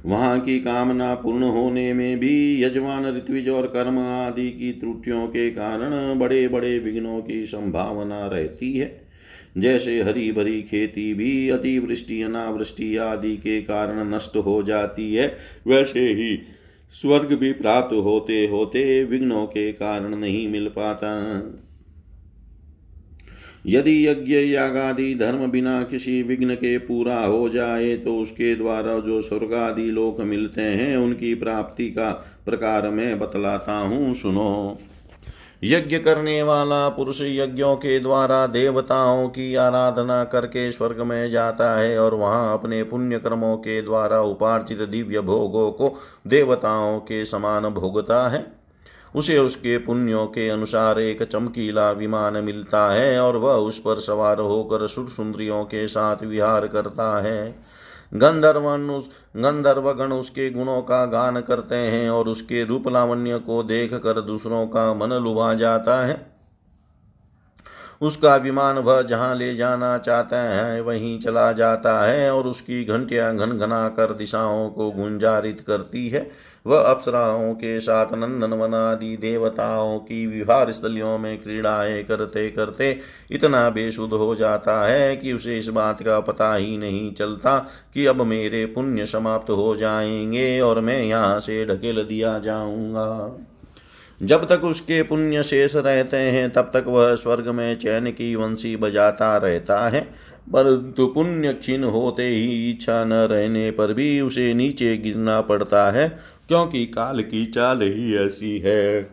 वहाँ 0.06 0.40
की 0.40 0.60
कामना 0.60 1.14
पूर्ण 1.14 1.42
होने 1.42 1.92
में 1.92 2.18
भी 2.18 2.62
यजमान, 2.62 3.16
ऋत्विज 3.16 3.48
और 3.48 3.66
कर्म 3.66 3.98
आदि 3.98 4.50
की 4.50 4.72
त्रुटियों 4.72 5.26
के 5.26 5.50
कारण 5.50 6.18
बड़े 6.18 6.48
बड़े 6.48 6.78
विघ्नों 6.78 7.20
की 7.22 7.46
संभावना 7.46 8.26
रहती 8.26 8.72
है। 8.72 9.10
जैसे 9.58 10.02
हरी 10.02 10.32
भरी 10.32 10.62
खेती 10.62 11.14
भी 11.14 11.48
अतिवृष्टि, 11.48 12.22
अनावृष्टि 12.22 12.96
आदि 12.96 13.36
के 13.36 13.62
कारण 13.62 14.14
नष्ट 14.14 14.36
हो 14.36 14.62
जाती 14.62 15.14
है, 15.14 15.36
वैसे 15.66 16.00
ही 16.00 16.38
स्वर्ग 16.92 17.32
भी 17.32 17.52
प्राप्त 17.52 17.94
होते 17.94 18.46
होते 18.46 19.04
विघ्नों 19.04 19.46
के 19.46 19.72
कारण 19.72 20.16
नहीं 20.16 20.48
मिल 20.48 20.68
पाता। 20.68 21.10
यदि 23.66 24.08
यज्ञ 24.08 24.34
यागादि 24.34 25.14
धर्म 25.14 25.50
बिना 25.50 25.82
किसी 25.82 26.22
विघ्न 26.22 26.54
के 26.54 26.78
पूरा 26.78 27.24
हो 27.24 27.48
जाए 27.48 27.96
तो 27.96 28.16
उसके 28.16 28.54
द्वारा 28.54 28.98
जो 28.98 29.22
स्वर्ग 29.22 29.54
आदि 29.54 29.82
लोक 29.82 30.20
मिलते 30.20 30.60
हैं, 30.60 30.96
उनकी 30.96 31.34
प्राप्ति 31.34 31.90
का 31.90 32.10
प्रकार 32.44 32.88
मैं 32.90 33.18
बतलाता 33.18 33.78
हूँ। 33.78 34.14
सुनो। 34.14 34.78
यज्ञ 35.64 35.98
करने 35.98 36.42
वाला 36.42 36.88
पुरुष 36.88 37.20
यज्ञों 37.22 37.76
के 37.76 38.00
द्वारा 38.00 38.46
देवताओं 38.46 39.28
की 39.28 39.54
आराधना 39.54 40.24
करके 40.24 40.72
स्वर्ग 40.72 41.00
में 41.00 41.30
जाता 41.30 41.78
है 41.78 41.98
और 41.98 42.14
वहाँ 42.14 42.52
अपने 42.54 42.82
पुण्य 42.82 43.18
कर्मों 43.18 43.56
के 43.56 43.82
द्वारा 43.82 44.20
उपार्जित 44.20 44.78
दिव्य 44.78 45.20
भोगों 45.20 45.70
को 45.72 45.96
देवताओं 46.26 46.98
के 46.98 47.24
समान 47.24 47.62
भोगता 47.62 48.28
है। 48.28 48.59
उसे 49.14 49.38
उसके 49.38 49.78
पुण्यों 49.78 50.26
के 50.26 50.48
अनुसार 50.48 51.00
एक 51.00 51.22
चमकीला 51.22 51.90
विमान 51.90 52.36
मिलता 52.44 52.90
है 52.90 53.20
और 53.20 53.36
वह 53.36 53.52
उस 53.52 53.78
पर 53.78 53.96
सवार 53.96 54.40
होकर 54.40 54.86
सुर 54.86 55.08
सुंदरियों 55.08 55.64
के 55.64 55.88
साथ 55.88 56.24
विहार 56.24 56.66
करता 56.66 57.20
है। 57.22 57.58
गंधर्वन 58.14 58.90
उस, 58.90 59.10
गंधर्वगण 59.36 60.12
उसके 60.12 60.50
गुणों 60.50 60.82
का 60.82 61.06
गान 61.06 61.40
करते 61.40 61.74
हैं 61.74 62.10
और 62.10 62.28
उसके 62.28 62.64
रूप 62.64 62.88
लावण्य 62.88 63.38
को 63.38 63.62
देख 63.62 63.94
कर 63.94 64.20
दूसरों 64.20 64.66
का 64.66 64.94
मन 64.94 65.12
लुभा 65.12 65.54
जाता 65.54 66.06
है। 66.06 66.30
उसका 68.02 68.36
विमान 68.36 68.78
वह 68.78 69.02
जहाँ 69.02 69.34
ले 69.34 69.54
जाना 69.54 69.98
चाहता 69.98 70.36
है, 70.36 70.80
वहीं 70.80 71.20
चला 71.20 71.52
जाता 71.52 72.00
है 72.00 72.30
और 72.34 72.46
उसकी 72.46 72.84
घंटियाँ 72.84 73.36
घन 73.36 73.58
घना 73.58 73.88
कर 73.88 74.12
दिशाओं 74.12 74.70
को 74.70 74.90
गुंजारित 74.90 75.64
करती 75.66 76.08
है। 76.08 76.30
वह 76.66 76.80
अप्सराओं 76.80 77.54
के 77.54 77.80
साथ 77.80 78.06
नंदन 78.14 78.52
वनादि 78.52 79.16
देवताओं 79.16 79.98
की 79.98 80.26
विहार 80.26 80.72
स्थलियों 80.72 81.18
में 81.18 81.42
क्रीड़ाएँ 81.42 82.02
करते 82.04 82.48
करते 82.50 82.90
इतना 83.30 83.68
बेसुध 83.70 84.12
हो 84.12 84.34
जाता 84.34 84.80
है 84.86 85.16
कि 85.16 85.32
उसे 85.32 85.58
इस 85.58 85.68
बात 85.68 86.02
का 86.02 86.20
पता 86.20 86.54
ही 86.54 86.76
नहीं 86.78 87.12
चलता 87.14 87.58
कि 87.94 88.06
अब 88.06 88.22
मेरे 88.22 88.66
पुण्य 88.66 89.06
समाप्त 89.06 89.50
हो 89.50 89.74
जाएँगे 89.76 90.60
और 90.60 90.80
मैं 90.80 91.02
यहाँ 91.02 91.40
से 91.40 91.64
ढकेल 91.66 92.04
दिया 92.04 92.38
जाऊँगा। 92.38 93.06
जब 94.22 94.48
तक 94.48 94.64
उसके 94.64 95.02
पुण्य 95.02 95.42
शेष 95.42 95.76
रहते 95.76 96.16
हैं, 96.16 96.50
तब 96.50 96.70
तक 96.74 96.84
वह 96.86 97.14
स्वर्ग 97.14 97.48
में 97.48 97.74
चैन 97.74 98.10
की 98.10 98.34
वंशी 98.34 98.76
बजाता 98.76 99.36
रहता 99.36 99.88
है। 99.88 100.00
परंतु 100.52 101.06
पुण्य 101.06 101.52
क्षीण 101.52 101.84
होते 101.84 102.28
ही 102.28 102.70
इच्छा 102.70 103.04
न 103.04 103.12
रहने 103.12 103.70
पर 103.70 103.92
भी 103.92 104.20
उसे 104.20 104.54
नीचे 104.54 104.96
गिरना 104.96 105.40
पड़ता 105.40 105.90
है, 105.90 106.18
क्योंकि 106.48 106.86
काल 106.86 107.22
की 107.22 107.46
चाल 107.46 107.82
ही 107.82 108.16
ऐसी 108.16 108.58
है। 108.58 109.10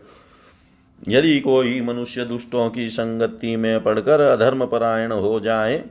यदि 1.10 1.40
कोई 1.40 1.82
मनुष्य 1.82 2.26
दुष्टों 2.26 2.70
की 2.70 2.90
संगति 2.90 3.56
में 3.56 3.84
पड़कर 3.84 4.20
अधर्म 4.20 4.66
परायण 4.66 5.12
हो 5.12 5.40
जाए 5.40 5.84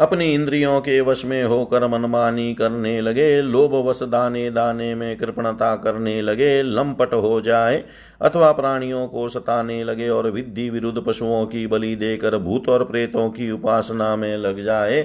अपनी 0.00 0.32
इंद्रियों 0.34 0.80
के 0.80 1.00
वश 1.00 1.24
में 1.24 1.42
होकर 1.44 1.86
मनमानी 1.88 2.54
करने 2.54 3.00
लगे 3.00 3.40
लोभ 3.42 3.74
वश 3.88 4.02
दाने 4.02 4.50
दाने 4.50 4.94
में 4.94 5.16
कृपणता 5.16 5.74
करने 5.76 6.20
लगे, 6.22 6.62
लंपट 6.62 7.12
हो 7.14 7.40
जाए 7.40 7.82
अथवा 8.20 8.52
प्राणियों 8.52 9.06
को 9.08 9.28
सताने 9.28 9.82
लगे 9.84 10.08
और 10.08 10.30
विधि 10.30 10.68
विरुद्ध 10.70 11.02
पशुओं 11.06 11.44
की 11.46 11.66
बलि 11.66 11.94
देकर 11.96 12.36
भूत 12.36 12.68
और 12.68 12.84
प्रेतों 12.84 13.28
की 13.30 13.50
उपासना 13.50 14.14
में 14.16 14.36
लग 14.36 14.62
जाए, 14.62 15.02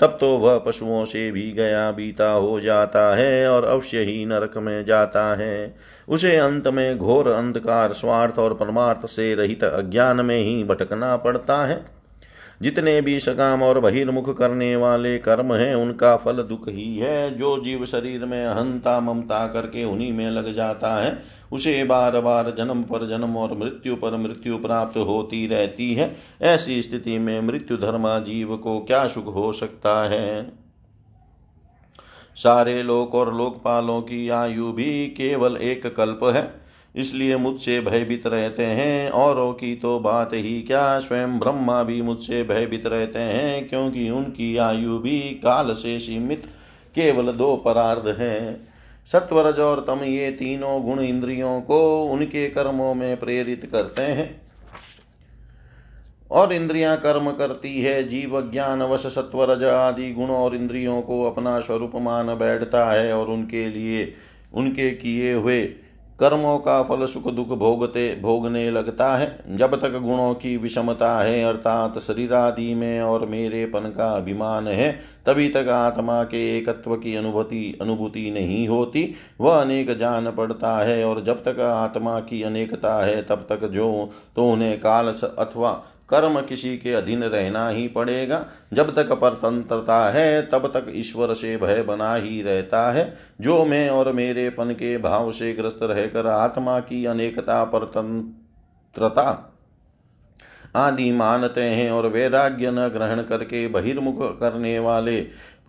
तब 0.00 0.16
तो 0.20 0.28
वह 0.38 0.56
पशुओं 0.58 1.04
से 1.04 1.30
भी 1.30 1.50
गया 1.52 1.90
बीता 1.90 2.30
हो 2.30 2.58
जाता 2.60 3.14
है 3.16 3.48
और 3.50 3.64
अवश्य 3.64 3.98
ही 3.98 4.24
नरक 4.26 4.56
में 4.58 4.84
जाता 4.84 5.24
है। 5.34 5.74
उसे 6.08 6.36
अंत 6.36 6.68
में 6.68 6.98
घोर 6.98 7.28
अंधकार, 7.28 7.92
स्वार्थ 7.92 8.38
और 8.38 8.54
परमार्थ 8.54 9.06
से 9.06 9.34
रहित 9.34 9.64
अज्ञान 9.64 10.24
में 10.24 10.38
ही 10.38 10.64
भटकना 10.64 11.16
पड़ता 11.16 11.56
है। 11.64 11.95
जितने 12.62 13.00
भी 13.00 13.20
सकाम 13.20 13.62
और 13.62 13.80
बहिर्मुख 13.80 14.38
करने 14.38 14.76
वाले 14.76 15.18
कर्म 15.18 15.54
हैं, 15.54 15.74
उनका 15.74 16.16
फल 16.16 16.32
दुख 16.32 16.68
ही 16.68 16.98
है। 16.98 17.38
जो 17.38 17.64
जीव 17.64 17.86
शरीर 17.86 18.24
में 18.24 18.46
अहंता 18.46 19.00
ममता 19.00 19.46
करके 19.46 19.84
उन्हीं 19.84 20.12
में 20.12 20.30
लग 20.30 20.52
जाता 20.52 21.04
है, 21.04 21.22
उसे 21.52 21.84
बार 21.84 22.20
बार 22.20 22.54
जन्म 22.58 22.82
पर 22.82 23.06
जन्म 23.06 23.36
और 23.36 23.58
मृत्यु 23.58 23.96
पर 23.96 24.16
मृत्यु 24.16 24.58
प्राप्त 24.58 24.96
होती 24.96 25.46
रहती 25.46 25.94
है। 25.94 26.16
ऐसी 26.42 26.82
स्थिति 26.82 27.18
में 27.18 27.40
मृत्यु 27.40 27.76
धर्मा 27.76 28.18
जीव 28.18 28.56
को 28.56 28.80
क्या 28.80 29.06
सुख 29.06 29.34
हो 29.34 29.52
सकता 29.52 30.08
है? 30.08 30.52
सारे 32.36 32.82
लोक 32.82 33.14
और 33.14 33.36
लोकपालों 33.36 34.00
की 34.00 34.28
आयु 34.28 34.72
भी 34.72 35.06
केवल 35.06 35.56
एक 35.56 35.96
कल्प 35.96 36.20
है। 36.24 36.65
इसलिए 36.96 37.36
मुझसे 37.36 37.80
भयभीत 37.80 38.26
रहते 38.26 38.64
हैं। 38.64 39.10
औरों 39.10 39.52
की 39.52 39.74
तो 39.76 39.98
बात 40.00 40.30
ही 40.34 40.62
क्या? 40.62 40.98
स्वयं 40.98 41.38
ब्रह्मा 41.38 41.82
भी 41.82 42.02
मुझसे 42.02 42.42
भयभीत 42.42 42.86
रहते 42.86 43.18
हैं, 43.18 43.68
क्योंकि 43.68 44.10
उनकी 44.10 44.56
आयु 44.56 44.98
भी 44.98 45.20
काल 45.20 45.72
से 45.72 45.98
सीमित, 45.98 46.46
केवल 46.94 47.32
दो 47.32 47.56
परार्ध 47.56 48.16
है। 48.18 48.60
सत्वरज 49.06 49.58
और 49.58 49.80
तम 49.80 50.04
ये 50.04 50.30
तीनों 50.30 50.82
गुण 50.82 51.00
इंद्रियों 51.00 51.60
को 51.60 52.04
उनके 52.04 52.48
कर्मों 52.48 52.94
में 52.94 53.16
प्रेरित 53.16 53.68
करते 53.72 54.02
हैं। 54.02 54.42
और 56.30 56.52
इंद्रियाँ 56.52 56.96
कर्म 56.96 57.30
करती 57.30 57.82
है, 57.82 58.08
जीव 58.08 58.40
ज्ञान 58.52 58.82
वश 58.82 59.06
सत्वरज 59.06 59.64
आदि 59.64 60.12
गुण 60.12 60.26
और 60.26 60.54
इंद्रियों 60.54 61.02
को 61.02 61.24
अपना 61.24 61.60
स्वरूप 61.60 61.92
मान 61.94 62.26
बैठता 62.26 62.90
है 62.92 63.12
और 63.12 63.26
उनके 63.26 63.68
लिए, 63.68 64.14
उनके 64.54 64.90
किए 64.90 65.32
हुए 65.32 65.62
कर्मों 66.20 66.58
का 66.58 66.82
फल 66.82 67.04
सुख 67.04 67.28
दुख 67.30 67.48
भोगते, 67.48 68.18
भोगने 68.22 68.70
लगता 68.70 69.16
है। 69.16 69.38
जब 69.50 69.74
तक 69.74 69.98
गुणों 70.00 70.34
की 70.34 70.56
विषमता 70.56 71.20
है, 71.20 71.42
अर्थात 71.44 71.98
शरीर 71.98 72.34
आदि 72.34 72.74
में 72.74 73.00
और 73.00 73.26
मेरेपन 73.26 73.92
का 73.96 74.10
अभिमान 74.10 74.68
है, 74.68 74.90
तभी 75.26 75.48
तक 75.48 75.68
आत्मा 75.68 76.22
के 76.24 76.58
एकत्व 76.58 76.96
की 76.96 77.14
अनुभूति 77.14 77.78
अनुभूति 77.82 78.30
नहीं 78.30 78.68
होती। 78.68 79.14
वह 79.40 79.60
अनेक 79.60 79.96
जान 79.96 80.30
पड़ता 80.30 80.76
है 80.78 81.04
और 81.04 81.22
जब 81.24 81.44
तक 81.44 81.60
आत्मा 81.60 82.20
की 82.20 82.42
अनेकता 82.42 82.94
है, 83.04 83.22
तब 83.22 83.46
तक 83.48 83.68
जो 83.68 84.10
तो 84.36 84.50
उन्हें 84.52 84.80
काल 84.80 85.12
अथवा 85.38 85.82
कर्म 86.10 86.40
किसी 86.40 86.78
के 86.78 86.92
अधीन 86.92 87.24
रहना 87.24 87.68
ही 87.68 87.88
पड़ेगा। 87.88 88.46
जब 88.72 88.94
तक 88.94 89.12
परतंत्रता 89.12 90.10
है, 90.10 90.42
तब 90.42 90.66
तक 90.66 90.86
ईश्वर 90.90 91.34
से 91.34 91.56
भय 91.56 91.82
बना 91.82 92.14
ही 92.14 92.42
रहता 92.42 92.92
है। 92.92 93.14
जो 93.40 93.64
मैं 93.64 93.90
और 93.90 94.12
मेरे 94.12 94.50
पन 94.50 94.70
के 94.70 94.98
भाव 94.98 95.30
से 95.30 95.52
ग्रस्त 95.52 95.80
रहकर 95.82 96.26
आत्मा 96.26 96.80
की 96.80 97.04
अनेकता 97.04 97.64
परतंत्रता 97.64 99.52
आदि 100.76 101.12
मानते 101.12 101.62
हैं 101.62 101.90
और 101.90 102.06
वैराग्य 102.06 102.70
न 102.70 102.88
ग्रहण 102.88 103.22
करके 103.22 103.68
बहिर्मुख 103.68 104.40
करने 104.40 104.78
वाले 104.78 105.20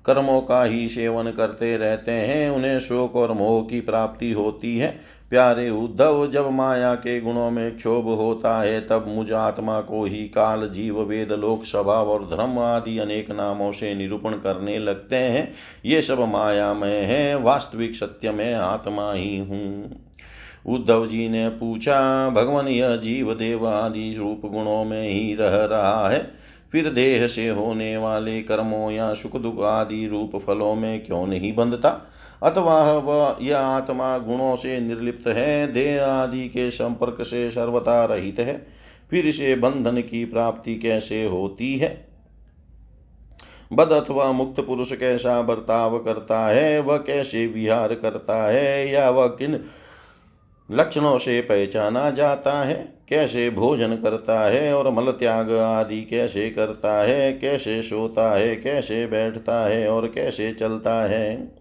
कर्मों 0.06 0.41
का 0.41 0.63
ही 0.63 0.88
सेवन 0.88 1.32
करते 1.32 1.78
रहते 1.78 2.12
हैं, 2.12 2.50
उन्हें 2.50 2.80
शोक 2.80 3.15
और 3.15 3.32
मोह 3.32 3.63
की 3.63 3.82
प्राप्ति 3.82 4.32
होती 4.32 4.78
है। 4.78 5.00
प्यारे 5.29 5.69
उद्धव, 5.69 6.29
जब 6.31 6.51
माया 6.51 6.95
के 6.95 7.21
गुणों 7.21 7.51
में 7.51 7.77
क्षोभ 7.77 8.05
होता 8.05 8.61
है, 8.61 8.81
तब 8.81 9.05
मुझ 9.07 9.31
आत्मा 9.31 9.81
को 9.81 10.05
ही 10.05 10.23
काल, 10.23 10.69
जीव, 10.69 11.01
वेद, 11.01 11.31
लोक, 11.31 11.63
स्वभाव 11.63 12.09
और 12.09 12.23
धर्म 12.23 12.59
आदि 12.59 12.97
अनेक 12.97 13.31
नामों 13.31 13.71
से 13.71 13.95
निरूपण 13.95 14.31
करने 14.31 14.79
लगते 14.79 15.15
हैं। 15.15 15.53
ये 15.85 16.01
सब 16.01 16.19
माया 16.19 16.73
में 16.73 17.05
है, 17.05 17.35
वास्तविक 17.35 17.95
सत्य 17.95 18.31
में 18.31 18.53
आत्मा 18.53 19.13
ही 19.13 19.37
हूँ। 19.37 20.03
उद्धव 20.65 21.07
जी 21.07 21.29
ने 21.29 21.49
पूछा, 21.49 22.29
भगवान, 22.29 22.67
यह 22.67 22.95
जीव 22.95 23.33
देव 23.33 23.67
आदि 23.67 24.15
रूप 24.17 24.41
गुणों 24.45 24.83
में 24.83 25.09
ही 25.09 25.35
रह 25.35 25.55
रहा 25.55 26.09
है? 26.09 26.31
फिर 26.71 26.89
देह 26.89 27.27
से 27.27 27.49
होने 27.49 27.97
वाले 27.97 28.41
कर्मों 28.41 28.91
या 28.91 29.13
सुख 29.13 29.37
दुख 29.37 29.61
आदि 29.61 30.07
रूप 30.07 30.43
फलों 30.47 30.75
में 30.75 31.05
क्यों 31.05 31.27
नहीं 31.27 31.55
बंधता? 31.55 32.13
अथवा 32.43 32.91
वह 32.91 33.38
यह 33.41 33.58
आत्मा 33.58 34.17
गुणों 34.17 34.56
से 34.56 34.80
निर्लिप्त 34.80 35.28
है, 35.28 35.67
देह 35.67 36.06
आदि 36.06 36.47
के 36.47 36.71
संपर्क 36.71 37.17
से 37.21 37.52
सर्वता 37.52 38.06
रहित 38.06 38.39
है, 38.39 38.67
फिर 39.12 39.28
इसे 39.28 39.56
बंधन 39.56 40.02
की 40.02 40.26
प्राप्ति 40.26 40.76
कैसे 40.76 41.26
होती 41.26 41.78
है? 41.78 42.08
बद 43.73 43.91
अथवा 43.91 44.32
मुक्त 44.32 44.60
पुरुष 44.60 44.93
कैसा 44.93 45.41
बर्ताव 45.41 45.97
करता 45.97 46.47
है, 46.47 46.80
वह 46.80 46.97
कैसे 46.97 47.47
विहार 47.47 47.95
करता 47.95 48.47
है, 48.52 48.89
या 48.89 49.10
वह 49.10 49.28
किन 49.28 49.65
लक्षणों 50.71 51.17
से 51.17 51.41
पहचाना 51.41 52.10
जाता 52.10 52.63
है? 52.63 52.93
कैसे 53.10 53.50
भोजन 53.50 53.95
करता 53.95 54.47
है 54.47 54.73
और 54.73 54.91
मल 54.91 55.12
त्याग 55.12 55.52
आदि 55.52 56.02
कैसे 56.02 56.50
करता 56.50 57.02
है? 57.04 57.34
कैसे 57.34 57.84
सोता 57.84 58.36
है? 58.36 58.56
कैसे 58.56 59.08
बैठता 59.08 59.67
है 59.67 59.89
और 59.89 60.08
कैसे 60.08 60.52
चलता 60.52 61.06
है? 61.06 61.58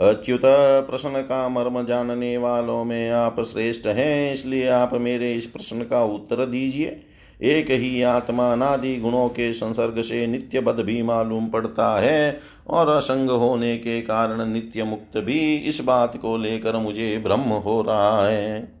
अच्युत 0.00 0.42
प्रश्न 0.86 1.20
का 1.22 1.48
मर्म 1.48 1.84
जानने 1.84 2.36
वालों 2.36 2.84
में 2.84 3.10
आप 3.10 3.40
श्रेष्ठ 3.42 3.86
हैं, 3.86 4.32
इसलिए 4.32 4.68
आप 4.68 4.94
मेरे 4.94 5.32
इस 5.34 5.46
प्रश्न 5.46 5.82
का 5.82 6.02
उत्तर 6.04 6.44
दीजिए। 6.46 7.00
एक 7.42 7.70
ही 7.70 8.02
आत्मा 8.02 8.54
नादि 8.54 8.96
गुणों 8.96 9.28
के 9.28 9.52
संसर्ग 9.52 10.00
से 10.02 10.26
नित्य 10.26 10.60
बद 10.60 10.80
भी 10.80 11.02
मालूम 11.02 11.46
पड़ता 11.46 11.88
है 12.00 12.40
और 12.68 12.88
असंग 12.88 13.30
होने 13.30 13.76
के 13.76 14.00
कारण 14.02 14.46
नित्य 14.46 14.84
मुक्त 14.84 15.18
भी 15.18 15.56
इस 15.56 15.80
बात 15.80 16.16
को 16.16 16.36
लेकर 16.36 16.76
मुझे 16.76 17.16
ब्रह्म 17.18 17.52
हो 17.58 17.80
रहा 17.82 18.26
है। 18.28 18.72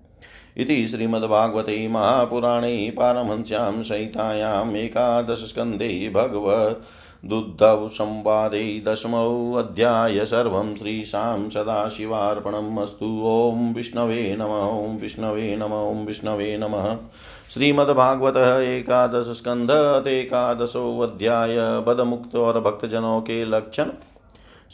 इति 0.56 0.86
श्रीमद्भागवते 0.88 1.88
महापुराणे 1.88 2.90
पारमहंस्यां 2.90 3.82
संहितायाम् 3.82 4.76
एकादशस्कन्धे 4.76 6.08
भगवत् 6.14 6.82
दुद्धौ 7.24 7.88
संवादे 7.88 8.82
दशमोऽध्याय 8.86 10.24
सर्वं 10.24 10.74
श्रीशां 10.74 11.48
सदाशिवार्पणम् 11.50 12.78
अस्तु 12.78 13.06
ॐ 13.24 13.74
विष्णवे 13.74 14.36
नम, 14.36 14.52
ॐ 14.86 14.98
विष्णवे 15.00 15.56
नम, 15.56 15.72
ॐ 15.72 16.06
विष्णवे 16.06 16.56
नमः। 16.58 16.96
श्रीमद्भागवत 17.54 18.36
एकादश 18.62 19.26
स्कंध 19.36 19.70
एकादशो 20.06 21.00
अध्याय 21.00 21.56
बदमुक्त 21.86 22.36
और 22.36 22.60
भक्तजनों 22.60 23.20
के 23.20 23.44
लक्षण। 23.44 23.90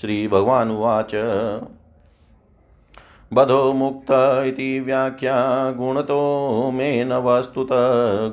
श्री 0.01 0.29
भगवान 0.29 0.71
उवाच 0.71 1.15
बधो 3.33 3.73
मुक्त 3.73 4.07
इति 4.47 4.81
व्याख्या 4.81 5.37
गुणतो 5.73 6.71
मे 6.71 7.05
न 7.05 7.13
वस्तुत 7.13 7.69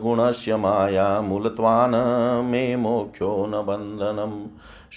गुणस्य 0.01 0.55
माया 0.55 1.21
मूलत्वान् 1.21 1.95
मे 2.51 2.75
मोक्षो 2.75 3.45
न 3.45 3.51
बन्धनम्। 3.51 4.45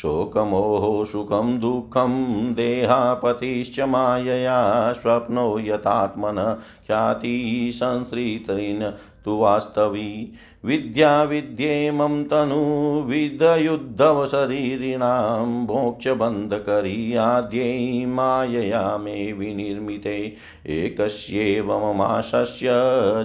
शोकमोहो, 0.02 1.04
सुखं, 1.04 1.60
दुःखं, 1.60 2.54
देहापतिश्च 2.54 3.80
मायया, 3.80 4.92
स्वप्नो 4.92 5.58
यथात्मन 5.58 6.62
ख्यातिसंसृतरीन् 6.86 8.92
तु 9.24 9.38
वास्तवी 9.38 10.32
विद्या 10.64 11.22
विद्येमं 11.22 12.24
तनु, 12.24 13.02
विदयुद्धवशरीरिणां 13.02 15.46
मोक्षबन्धकरी 15.46 17.14
आद्यै 17.14 18.06
मायया 18.06 18.98
मे 18.98 19.32
विनिर्मिते। 19.32 20.34
एकस्येव 20.66 21.78
ममाशस्य 21.78 22.68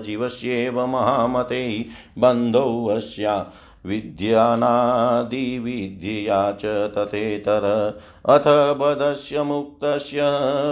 जीवस्येव 0.05 0.87
महामते, 0.87 1.85
बन्धौ 2.19 2.85
अस्या 2.85 3.47
विद्यानादिविद्यया 3.85 6.51
च 6.51 6.65
तथेतर। 6.65 7.93
अथ 8.25 8.43
बधस्य 8.47 9.43
मुक्तस्य 9.43 10.21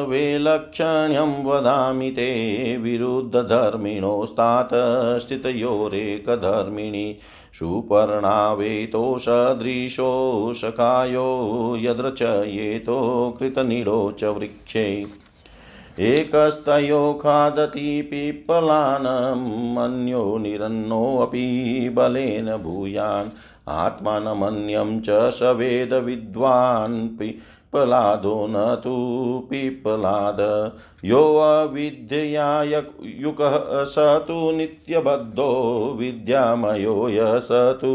वैलक्षण्यं 0.09 1.43
वदामि 1.43 2.09
ते 2.09 2.77
विरुद्धधर्मिणोस्तात् 2.77 5.21
स्थितयोरेकधर्मिणि। 5.21 7.15
सुपर्णावेतो 7.53 9.19
सदृशो 9.19 10.53
सखायो 10.55 11.77
यद्रचयेतो 11.81 13.35
कृतनिडो 13.39 14.11
च 14.11 14.23
वृक्षे 14.23 15.20
एकस्तयो 15.99 17.13
खादति 17.13 18.01
पिप्पलानम् 18.01 19.77
अन्यो 19.77 20.37
निरन्नोऽपि 20.37 21.89
बलेन 21.93 22.57
भूयान्। 22.57 23.29
आत्मानमन्यं 23.67 25.01
च 25.01 25.05
स 25.09 25.39
वेदविद्वान् 25.43 27.17
पिप्पलादो 27.17 28.47
न 28.49 28.81
तु 28.83 28.93
पिप्पलाद 29.49 30.37
यो 31.05 31.35
अविद्यया 31.35 32.63
युकः 32.63 33.83
स 33.83 33.95
तु 33.99 34.51
नित्यबद्धो। 34.51 35.51
विद्यामयो 35.99 37.09
य 37.09 37.19
स 37.21 37.49
तु 37.51 37.87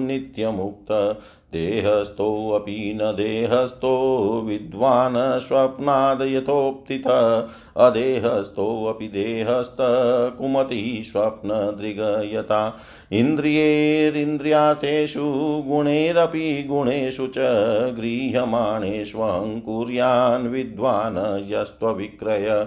नित्यमुक्त। 0.00 1.20
देहस्थोऽपि 1.54 2.98
न 3.02 3.04
देहस्थो 3.04 4.42
विद्वान् 4.46 5.40
स्वप्नाद् 5.40 6.22
यथोक्तित। 6.22 7.04
अदेहस्थोऽपि 7.76 9.08
देहस्थ 9.08 9.76
कुमति 10.38 11.02
स्वप्नदृगयता 11.06 12.78
इन्द्रियैरिन्द्रियार्थेषु 13.12 15.62
गुणैरपि 15.66 16.66
गुणेषु 16.68 17.26
च 17.26 17.34
गृह्यमाणेष्वङ्कुर्यान् 17.98 20.46
विद्वान् 20.46 21.52
यस्त्वविक्रय। 21.52 22.66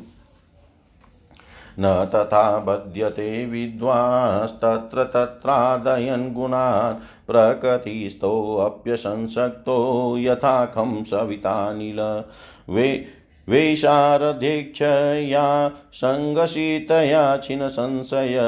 न 1.78 2.10
तथा 2.14 2.58
बध्यते 2.58 3.46
विद्वांस्तत्र 3.46 5.04
तत्रादयन् 5.04 6.34
गुणान् 6.34 7.26
प्रकृतिस्थोऽप्यसंसक्तो 7.26 10.18
यथाखं 10.18 11.04
सवितानिल 11.04 12.22
वे 12.68 13.06
वेशारध्यक्षया 13.48 15.46
सङ्गशीतया 15.94 17.22
छिन्नसंशय 17.36 18.38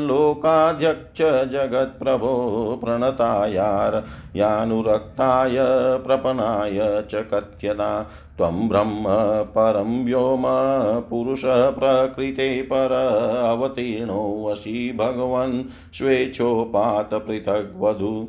लोकाध्यक्ष, 0.00 1.22
जगत्प्रभो 1.22 2.34
प्रणतायार, 2.84 4.04
यानुरक्ताय, 4.36 5.56
प्रपनाय 6.06 7.02
च 7.10 7.14
कथ्यता 7.14 8.02
त्वं 8.36 8.68
ब्रह्म 8.68 9.04
परं 9.44 10.04
व्योम 10.04 10.42
पुरुषः 11.10 11.70
प्रकृते 11.70 12.62
पर 12.62 12.92
अवतीर्णोऽसि 13.44 14.96
भगवन् 14.98 15.62
स्वेच्छोपात 15.94 17.14
पृथग्वधु 17.14 18.28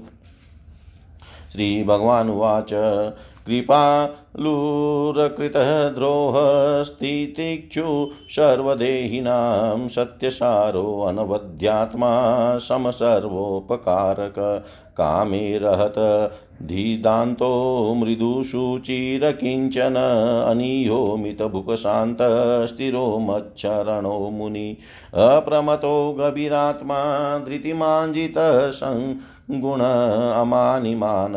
श्रीभगवानुवाच। 1.52 2.74
कृपालुरकृतः 3.48 5.90
द्रोहस्तितिक्षु 5.90 8.10
सर्वदेहिनां 8.30 9.88
सत्यसारोऽनवद्यात्मा 9.88 12.58
समसर्वोपकारक। 12.58 14.66
कामे 14.98 15.58
रहत 15.58 16.32
धीदान्तो 16.64 17.94
मृदुशुचिरकिञ्चन 17.94 19.96
अनीयो 20.48 21.18
मितभुकशान्तस्थिरो 21.18 23.20
मच्छरणो 23.20 24.20
मुनि। 24.20 24.78
अप्रमतो 25.14 26.16
गभीरात्मा 26.20 27.40
धृतिमाञ्जितः 27.40 28.72
गुण 29.52 29.80
अमानिमानदकल्पो 30.34 31.34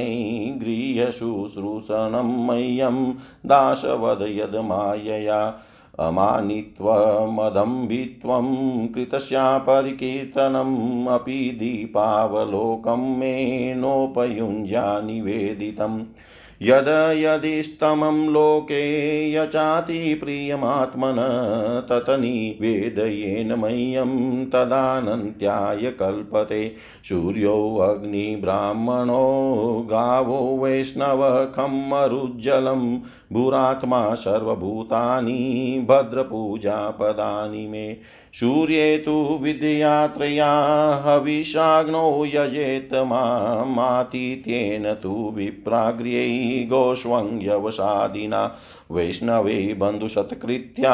गृह्यशुश्रूषणं 0.57 2.45
मह्यं 2.45 3.13
दाशवद 3.45 4.19
यद्मायया 4.21 5.59
अमानित्वमदम्भित्वं 5.99 8.87
कृतस्यापरिकीर्तनम् 8.87 11.07
अपि 11.07 11.33
दीपावलोकं 11.33 13.17
मे 13.17 13.75
नोपयुञ्जा 13.75 15.01
निवेदितम्। 15.01 16.03
यद 16.61 16.87
यदिस्तमं 17.17 18.29
लोके 18.29 18.79
यचाति 19.31 20.13
प्रियमात्मन 20.13 21.15
ततनिवेदयेन 21.89 23.53
मह्यं 23.53 24.45
तदानन्त्याय 24.45 25.91
कल्पते। 25.91 26.75
सूर्योऽग्निब्राह्मणो 27.09 28.03
गावो 29.89 30.57
वैष्णव 30.63 31.45
खम्मरुज्जलं 31.55 32.99
भूरात्मा 33.33 34.13
सर्वभूतानि 34.13 35.85
भद्रपूजापदानि 35.89 37.67
मे। 37.67 37.97
सूर्ये 38.33 38.97
तु 38.97 39.39
विद्यात्रया 39.41 40.51
हविषाग्नौ 41.05 42.25
यजेत 42.25 42.93
मातीत्येन 43.67 44.93
तु 44.93 45.33
विप्राग्र्यै 45.35 46.63
गोष्वङ्ग्यवसादिना। 46.65 48.57
वैष्णवे 48.91 49.73
बन्धुसत्कृत्या 49.73 50.93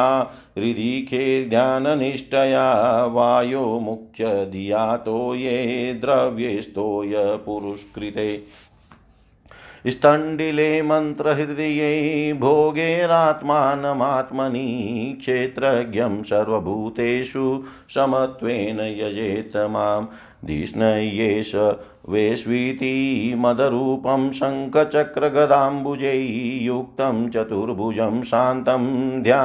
हृदिखे 0.57 1.45
ध्याननिष्ठया 1.45 3.05
वायो 3.05 3.79
मुख्यधियातो 3.79 5.35
ये 5.35 5.93
द्रव्येस्तोय 5.93 7.13
पुरुष्कृते। 7.17 8.43
स्तण्डिले 9.91 10.81
मन्त्रहृदये 10.81 12.33
भोगेरात्मानमात्मनि 12.41 13.57
क्षेत्रज्ञं 15.21 16.21
सर्वभूतेषु 16.23 17.47
समत्वेन 17.95 18.79
यजेत 18.79 19.57
माँ 19.71 19.97
धिष्णयेष 20.45 21.51
वेष्वीति 22.09 22.93
मदरूपं 23.37 24.23
शङ्खचक्रगदाम्बुजै 24.39 26.17
युक्तं 26.65 27.29
चतुर्भुजं 27.29 28.21
शान्तं 28.23 28.83
ध्या 29.23 29.43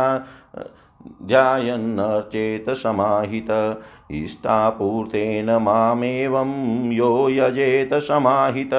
ध्यायन्नर्चेत 1.23 2.71
समाहित 2.71 3.81
इष्टापूर्तेन 4.11 5.51
मामेवं 5.51 6.91
यो 6.93 7.29
यजेत 7.31 7.95
समाहित 7.95 8.71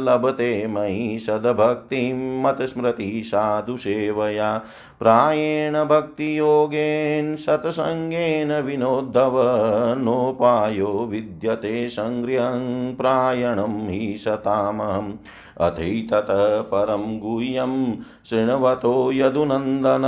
लभते 0.00 0.66
मयि 0.66 1.18
सद्भक्तिं 1.18 2.42
मत्स्मृति 2.42 3.22
साधुसेवया 3.24 4.62
प्रायेण 4.98 5.72
भक्तियोगेन 5.72 7.36
सत्सङ्गेन 7.36 8.52
विनोद्धव। 8.52 9.32
नोपायो 9.98 11.06
विद्यते 11.10 11.88
सङ्ग्र्यं 11.88 12.94
प्रायणं 12.94 13.88
हि 13.88 14.16
सतामहम्। 14.18 15.12
अथैततः 15.60 16.60
परं 16.60 17.18
गुह्यं 17.18 18.02
शृण्वतो 18.24 19.12
यदुनन्दन, 19.12 20.02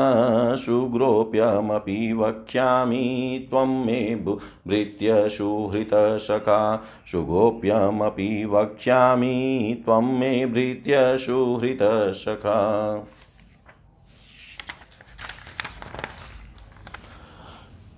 सुग्रोप्यमपि 0.56 2.12
वक्ष्यामि 2.12 3.46
त्वं 3.50 3.84
मे 3.86 4.22
भृत्य 4.26 5.28
सुहृतसखा 5.28 6.82
सुगोप्यमपि 7.12 8.44
वक्ष्यामि 8.44 9.82
त्वं 9.84 10.18
मे 10.18 10.46
भृत्य 10.46 11.18
सुहृतसखा 11.18 12.58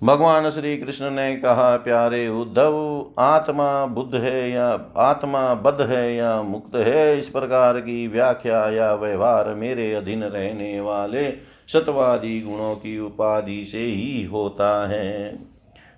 भगवान 0.05 0.49
श्री 0.49 0.77
कृष्ण 0.77 1.11
ने 1.11 1.35
कहा, 1.35 1.77
प्यारे 1.77 2.27
उद्धव, 2.27 3.05
आत्मा 3.19 3.85
बुद्ध 3.85 4.15
है 4.15 4.51
या 4.51 4.91
आत्मा 4.97 5.53
बद्ध 5.53 5.81
है 5.81 6.15
या 6.15 6.41
मुक्त 6.41 6.75
है? 6.75 7.17
इस 7.17 7.29
प्रकार 7.29 7.79
की 7.79 8.07
व्याख्या 8.07 8.69
या 8.69 8.93
व्यवहार 8.93 9.53
मेरे 9.53 9.93
अधीन 9.93 10.23
रहने 10.23 10.81
वाले 10.81 11.31
सत्वादी 11.67 12.41
गुणों 12.41 12.75
की 12.75 12.99
उपाधि 12.99 13.65
से 13.65 13.79
ही 13.79 14.23
होता 14.23 14.87
है। 14.87 15.39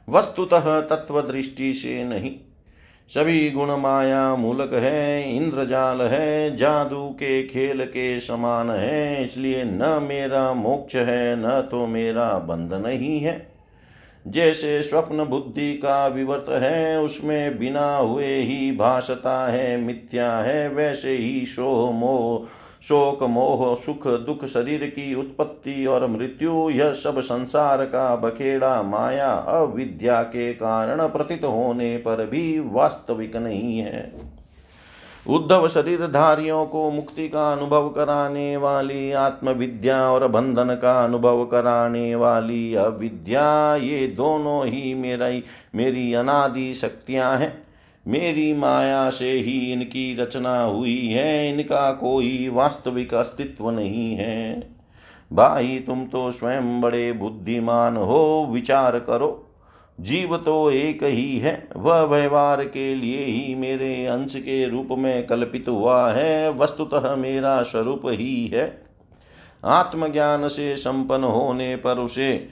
वस्तुतः 0.10 0.82
तत्व 0.82 1.22
दृष्टि 1.22 1.74
से 1.74 2.04
नहीं। 2.04 2.32
सभी 3.10 3.52
गुण 3.52 3.78
माया 3.78 4.36
मूलक 4.36 4.74
है, 4.74 5.36
इंद्रजाल 5.36 6.02
है, 6.02 6.56
जादू 6.56 7.10
के 7.10 7.44
खेल 7.44 7.86
के 7.86 8.20
समान 8.20 8.70
है, 8.70 9.24
इसलिए 9.24 9.64
न 9.64 10.00
मेरा 10.10 10.54
मोक्ष 10.54 10.96
है, 10.96 11.36
न 11.36 11.62
तो 11.72 11.88
मेरा 11.88 12.38
बंधन 12.38 12.84
ही 12.88 13.20
है। 13.20 13.57
जैसे 14.28 14.84
स्वप्न 14.84 15.26
बुद्धि 15.26 15.74
का 15.74 16.08
विवर्त 16.08 16.50
है, 16.50 17.00
उसमें 17.00 17.60
बिना 17.60 17.98
हुए 17.98 18.36
ही 18.42 18.72
भासता 18.72 19.48
है, 19.48 19.78
मिथ्या 19.78 20.32
है, 20.32 20.70
वैसे 20.70 21.18
ही 21.18 21.46
शोह 21.46 21.92
मोह, 21.92 22.48
शोक 22.82 23.24
मोह, 23.24 23.76
सुख 23.76 24.08
दुख 24.08 24.46
शरीर 24.46 24.86
की 24.86 25.16
उत्पत्ति 25.16 25.86
और 25.86 26.08
मृत्यु, 26.08 26.70
यह 26.70 26.92
सब 26.94 27.22
संसार 27.22 27.86
का 27.86 28.16
बखेड़ा 28.16 28.82
माया, 28.82 29.32
अविद्या 29.32 30.22
के 30.22 30.54
कारण 30.54 31.08
प्रतीत 31.08 31.44
होने 31.44 31.98
पर 31.98 32.26
भी 32.26 32.60
वास्तविक 32.60 33.36
नहीं 33.36 33.80
है। 33.80 34.37
उद्धव 35.30 35.68
शरीरधारियों 35.68 36.66
को 36.66 36.92
मुक्ति 36.92 37.30
का 37.30 37.54
अनुभव 37.54 37.90
कराने 37.90 38.58
वाली, 38.58 39.12
आत्मविद्या 39.12 40.10
और 40.10 40.28
बंधन 40.28 40.80
का 40.82 41.04
अनुभव 41.04 41.46
कराने 41.46 42.16
वाली 42.16 42.76
अविद्या, 42.76 43.76
ये 43.76 44.08
दोनों 44.08 44.66
ही 44.66 44.94
मेरा 44.94 45.30
मेरी 45.76 46.14
अनादि 46.14 46.74
शक्तियाँ 46.74 47.38
हैं। 47.38 47.68
मेरी 48.08 48.54
माया 48.54 49.10
से 49.10 49.32
ही 49.32 49.74
इनकी 49.74 50.18
रचना 50.18 50.62
हुई 50.62 51.08
है, 51.08 51.54
इनका 51.54 51.92
कोई 51.92 52.50
वास्तविक 52.50 53.14
अस्तित्व 53.14 53.70
नहीं 53.70 54.16
है। 54.16 54.70
भाई, 55.34 55.84
तुम 55.88 56.06
तो 56.06 56.32
स्वयं 56.32 56.82
बड़े 56.82 57.14
बुद्धिमान 57.14 57.98
हो, 57.98 58.48
विचार 58.52 59.00
करो। 59.00 59.47
जीव 60.00 60.38
तो 60.38 60.72
एक 60.72 61.04
ही 61.04 61.38
है, 61.38 61.68
वह 61.76 62.02
व्यवहार 62.02 62.64
के 62.66 62.96
लिए 62.96 63.26
ही 63.26 63.56
मेरे 63.56 64.06
अंश 64.06 64.36
के 64.36 64.68
रूप 64.70 64.88
में 64.92 65.28
कल्पित 65.28 65.66
हुआ 65.70 66.12
है, 66.12 66.54
वस्तुतः 66.54 67.16
मेरा 67.16 67.62
स्वरूप 67.62 68.02
ही 68.06 68.48
है। 68.48 68.82
आत्मज्ञान 69.66 70.48
से 70.48 70.76
संपन्न 70.76 71.24
होने 71.24 71.76
पर 71.76 72.00
उसे 72.00 72.48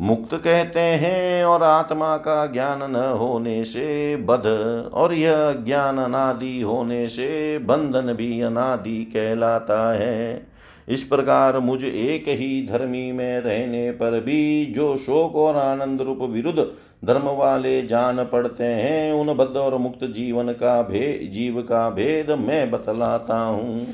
मुक्त 0.00 0.34
कहते 0.34 0.80
हैं 0.80 1.44
और 1.44 1.62
आत्मा 1.62 2.16
का 2.16 2.46
ज्ञान 2.46 2.90
न 2.90 2.96
होने 2.96 3.64
से 3.64 4.16
बध 4.16 4.46
और 4.94 5.14
यह 5.14 5.52
ज्ञान 5.52 5.98
अनादि 5.98 6.60
होने 6.60 7.08
से 7.08 7.58
बंधन 7.58 8.12
भी 8.12 8.40
अनादि 8.40 9.04
कहलाता 9.04 9.92
है। 9.94 10.51
इस 10.88 11.02
प्रकार 11.02 11.58
मुझ 11.58 11.84
एक 11.84 12.24
ही 12.28 12.66
धर्मी 12.66 13.12
में 13.12 13.40
रहने 13.40 13.90
पर 13.90 14.20
भी 14.20 14.66
जो 14.66 14.96
शोक 14.96 15.36
और 15.36 15.56
आनंद 15.56 16.00
रूप 16.00 16.22
विरुद्ध 16.22 16.66
धर्म 17.04 17.28
वाले 17.28 17.82
जान 17.82 18.24
पड़ते 18.24 18.64
हैं, 18.64 19.12
उन 19.12 19.34
बद्ध 19.34 19.56
और 19.56 19.78
मुक्त 19.78 20.04
जीवन 20.04 20.52
का 20.52 20.82
भेद 20.82 21.30
जीव 21.30 21.62
का 21.62 21.90
भेद 21.90 22.30
मैं 22.30 22.70
बतलाता 22.70 23.38
हूँ। 23.38 23.86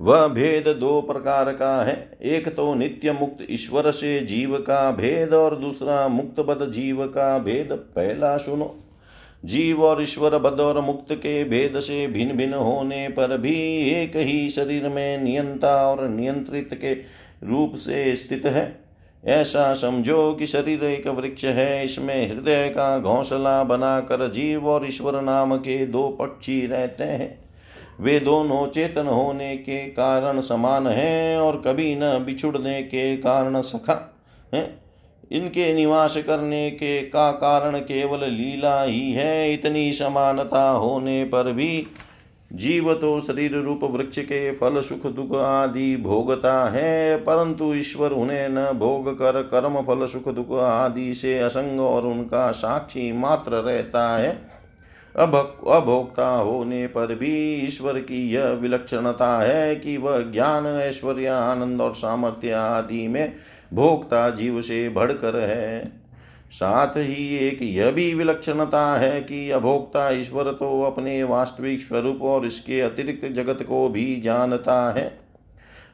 वह 0.00 0.26
भेद 0.26 0.68
दो 0.68 1.00
प्रकार 1.00 1.52
का 1.52 1.82
है। 1.82 2.18
एक 2.22 2.48
तो 2.48 2.74
नित्य 2.74 3.12
मुक्त 3.12 3.46
ईश्वर 3.50 3.90
से 3.90 4.20
जीव 4.20 4.56
का 4.58 4.90
भेद 4.90 5.34
और 5.34 5.56
दूसरा 5.56 6.08
मुक्त 6.08 6.40
बद 6.40 6.70
जीव 6.70 7.06
का 7.06 7.38
भेद। 7.38 7.72
पहला 7.72 8.36
सुनो। 8.36 8.83
जीव 9.44 9.84
और 9.84 10.02
ईश्वर 10.02 10.38
बद 10.38 10.60
और 10.60 10.80
मुक्त 10.80 11.12
के 11.12 11.44
भेद 11.44 11.80
से 11.80 12.06
भिन्न 12.06 12.32
भिन्न 12.32 12.54
होने 12.54 13.08
पर 13.08 13.38
भी 13.38 13.54
एक 13.90 14.16
ही 14.16 14.48
शरीर 14.48 14.88
में 14.88 15.18
नियंता 15.18 15.90
और 15.90 16.08
नियंत्रित 16.08 16.70
के 16.74 16.94
रूप 17.46 17.74
से 17.74 18.16
स्थित 18.16 18.46
है। 18.46 18.84
ऐसा 19.24 19.74
समझो 19.74 20.34
कि 20.34 20.46
शरीर 20.46 20.84
एक 20.84 21.06
वृक्ष 21.06 21.44
है। 21.44 21.84
इसमें 21.84 22.30
हृदय 22.30 22.68
का 22.68 22.98
घोंसला 22.98 23.64
बनाकर 23.64 24.28
जीव 24.30 24.68
और 24.68 24.88
ईश्वर 24.88 25.20
नाम 25.22 25.56
के 25.56 25.86
दो 25.86 26.08
पक्षी 26.08 26.66
रहते 26.66 27.04
हैं। 27.04 27.44
वे 28.00 28.20
दोनों 28.20 28.66
चेतन 28.66 29.06
होने 29.06 29.56
के 29.56 29.86
कारण 29.86 30.40
समान 30.40 30.86
हैं 30.86 31.38
और 31.38 31.62
कभी 31.66 31.96
न 31.96 32.24
बिछुड़ने 32.26 32.82
के 32.82 33.16
कारण 33.16 33.60
सखा 33.60 34.14
हैं। 34.54 34.83
इनके 35.32 35.72
निवास 35.72 36.16
करने 36.16 36.70
के 36.70 37.00
का 37.02 37.30
कारण 37.32 37.78
केवल 37.78 38.30
लीला 38.30 38.82
ही 38.82 39.12
है, 39.12 39.54
इतनी 39.54 39.92
समानता 39.92 40.70
होने 40.70 41.24
पर 41.24 41.52
भी 41.52 41.86
जीव 42.52 42.94
तो 42.94 43.20
शरीर 43.20 43.54
रूप 43.54 43.84
वृक्ष 43.84 44.18
के 44.18 44.50
फल, 44.52 44.80
सुख, 44.80 45.06
दुख 45.06 45.34
आदि 45.36 45.96
भोगता 45.96 46.70
है, 46.70 47.16
परंतु 47.16 47.74
ईश्वर 47.74 48.10
उन्हें 48.10 48.48
न 48.48 48.66
भोग 48.78 49.18
कर 49.18 49.42
कर्म, 49.42 49.80
फल, 49.82 50.06
सुख, 50.06 50.28
दुख 50.28 50.52
आदि 50.52 51.14
से 51.14 51.38
असंग 51.38 51.80
और 51.80 52.06
उनका 52.06 52.50
साक्षी 52.50 53.12
मात्र 53.12 53.52
रहता 53.52 54.16
है। 54.16 54.54
अब 55.16 55.34
अभोक्ता 55.68 56.28
होने 56.28 56.86
पर 56.86 57.14
भी 57.14 57.54
ईश्वर 57.54 57.98
की 57.98 58.30
यह 58.30 58.44
विलक्षणता 58.44 59.38
है 59.38 59.76
कि 59.76 59.96
वह 59.96 60.18
ज्ञान, 60.20 60.66
ऐश्वर्य, 60.66 61.26
आनंद 61.26 61.80
और 61.80 61.94
सामर्थ्य 61.94 62.50
आदि 62.50 63.08
में 63.08 63.34
भोक्ता 63.74 64.28
जीव 64.30 64.60
से 64.60 64.88
बढ़कर 64.88 65.40
है। 65.40 65.84
साथ 66.52 66.96
ही 66.96 67.36
एक 67.38 67.62
यह 67.62 67.90
भी 67.90 68.12
विलक्षणता 68.14 68.84
है 68.96 69.20
कि 69.20 69.50
अभोक्ता 69.50 70.08
ईश्वर 70.10 70.50
तो 70.52 70.80
अपने 70.82 71.22
वास्तविक 71.24 71.80
स्वरूप 71.80 72.22
और 72.24 72.46
इसके 72.46 72.80
अतिरिक्त 72.80 73.26
जगत 73.32 73.62
को 73.62 73.88
भी 73.88 74.04
जानता 74.20 74.92
है, 74.92 75.08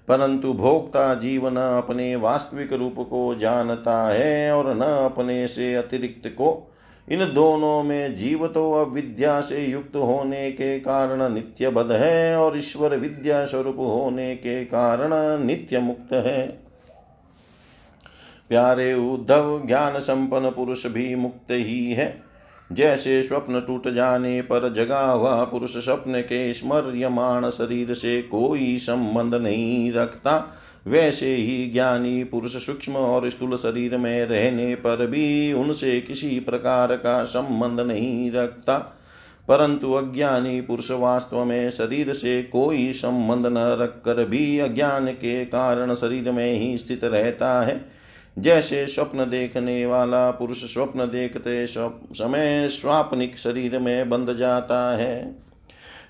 परंतु 0.09 0.53
भोक्ता 0.55 1.13
जीव 1.17 1.49
न 1.49 1.57
अपने 1.79 2.15
वास्तविक 2.19 2.73
रूप 2.73 2.95
को 3.11 3.35
जानता 3.35 3.97
है 4.09 4.53
और 4.53 4.75
न 4.77 4.83
अपने 5.05 5.47
से 5.49 5.75
अतिरिक्त 5.75 6.29
को। 6.31 6.57
इन 7.09 7.25
दोनों 7.35 7.83
में 7.83 8.15
जीव 8.15 8.47
तो 8.47 8.73
अविद्या 8.75 9.41
से 9.41 9.65
युक्त 9.65 9.97
होने 9.97 10.51
के 10.53 10.79
कारण 10.81 11.33
नित्य 11.35 11.71
बद 11.71 11.93
है 11.93 12.37
और 12.37 12.59
ईश्वर 12.59 12.97
विद्या 12.97 13.45
स्वरूप 13.45 13.79
होने 13.79 14.35
के 14.37 14.65
कारण 14.67 15.13
नित्य 15.45 15.79
मुक्त 15.81 16.13
है। 16.17 16.70
प्यारे 18.51 18.95
उद्धव, 18.95 19.67
ज्ञान 19.67 19.99
संपन्न 19.99 20.51
पुरुष 20.51 20.87
भी 20.87 21.15
मुक्त 21.15 21.47
ही 21.51 21.93
है। 21.93 22.23
जैसे 22.73 23.23
स्वप्न 23.23 23.61
टूट 23.61 23.89
जाने 23.89 24.43
पर 24.43 24.73
जगा 24.73 25.11
हुआ 25.11 25.45
पुरुष 25.45 25.77
स्वप्न 25.77 26.21
के 26.21 26.53
स्मर्यमाण 26.53 27.51
शरीर 27.51 27.95
से 27.95 28.23
कोई 28.23 28.79
संबंध 28.79 29.35
नहीं 29.35 29.93
रखता। 29.93 30.57
वैसे 30.87 31.35
ही 31.35 31.71
ज्ञानी 31.71 32.25
पुरुष 32.25 32.67
सूक्ष्म 32.67 32.93
और 32.93 33.31
स्थूल 33.31 33.57
शरीर 33.57 33.99
में 33.99 34.25
रहने 34.25 34.75
पर 34.75 35.07
भी 35.07 35.53
उनसे 35.53 36.01
किसी 36.01 36.41
प्रकार 36.41 36.97
का 36.97 37.25
संबंध 37.25 37.81
नहीं 37.81 38.33
रखता। 38.33 38.79
परंतु 39.49 39.93
अज्ञानी 39.93 40.61
पुरुष 40.61 40.91
वास्तव 40.91 41.45
में 41.45 41.71
शरीर 41.71 42.13
से 42.13 42.43
कोई 42.43 42.93
संबंध 42.93 43.47
न 43.47 43.79
रखकर 43.81 44.25
भी 44.25 44.59
अज्ञान 44.59 45.07
के 45.07 45.45
कारण 45.45 45.95
शरीर 45.95 46.33
में 46.33 46.53
ही 46.53 46.79
स्थित 46.79 47.05
रहता 47.05 47.63
है। 47.63 48.00
जैसे 48.37 48.87
स्वप्न 48.87 49.25
देखने 49.31 49.87
वाला 49.87 50.31
पुरुष 50.31 50.65
स्वप्न 50.75 51.05
देखते 51.05 51.67
समय 51.67 52.69
स्वापनिक 52.69 53.39
शरीर 53.39 53.79
में 53.79 54.09
बंध 54.09 54.33
जाता 54.33 54.97
है। 54.97 55.37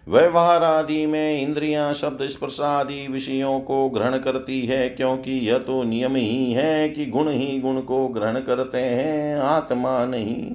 व्यवहार 0.09 0.65
आदि 0.65 1.07
में 1.07 1.43
इंद्रियाँ, 1.43 1.93
शब्द 1.93 2.27
स्पर्श 2.29 2.61
आदि 2.61 3.07
विषयों 3.09 3.61
को 3.61 3.89
ग्रहण 3.89 4.19
करती 4.19 4.61
है, 4.61 4.89
क्योंकि 4.89 5.33
यह 5.49 5.59
तो 5.59 5.83
नियम 5.83 6.17
ही 6.17 6.53
है 6.53 6.89
कि 6.89 7.07
गुण 7.07 7.29
ही 7.29 7.59
गुण 7.59 7.81
को 7.81 8.09
ग्रहण 8.09 8.41
करते 8.41 8.79
हैं, 8.79 9.37
आत्मा 9.37 10.05
नहीं। 10.05 10.53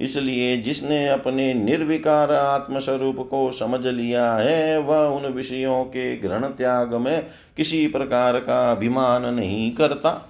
इसलिए 0.00 0.56
जिसने 0.56 1.08
अपने 1.08 1.52
निर्विकार 1.54 2.32
आत्मस्वरूप 2.32 3.16
को 3.30 3.50
समझ 3.50 3.86
लिया 3.86 4.32
है, 4.32 4.78
वह 4.78 4.98
उन 4.98 5.26
विषयों 5.26 5.84
के 5.84 6.16
ग्रहण 6.16 6.46
त्याग 6.46 6.94
में 6.94 7.26
किसी 7.56 7.86
प्रकार 7.86 8.38
का 8.38 8.70
अभिमान 8.70 9.34
नहीं 9.34 9.70
करता। 9.70 10.29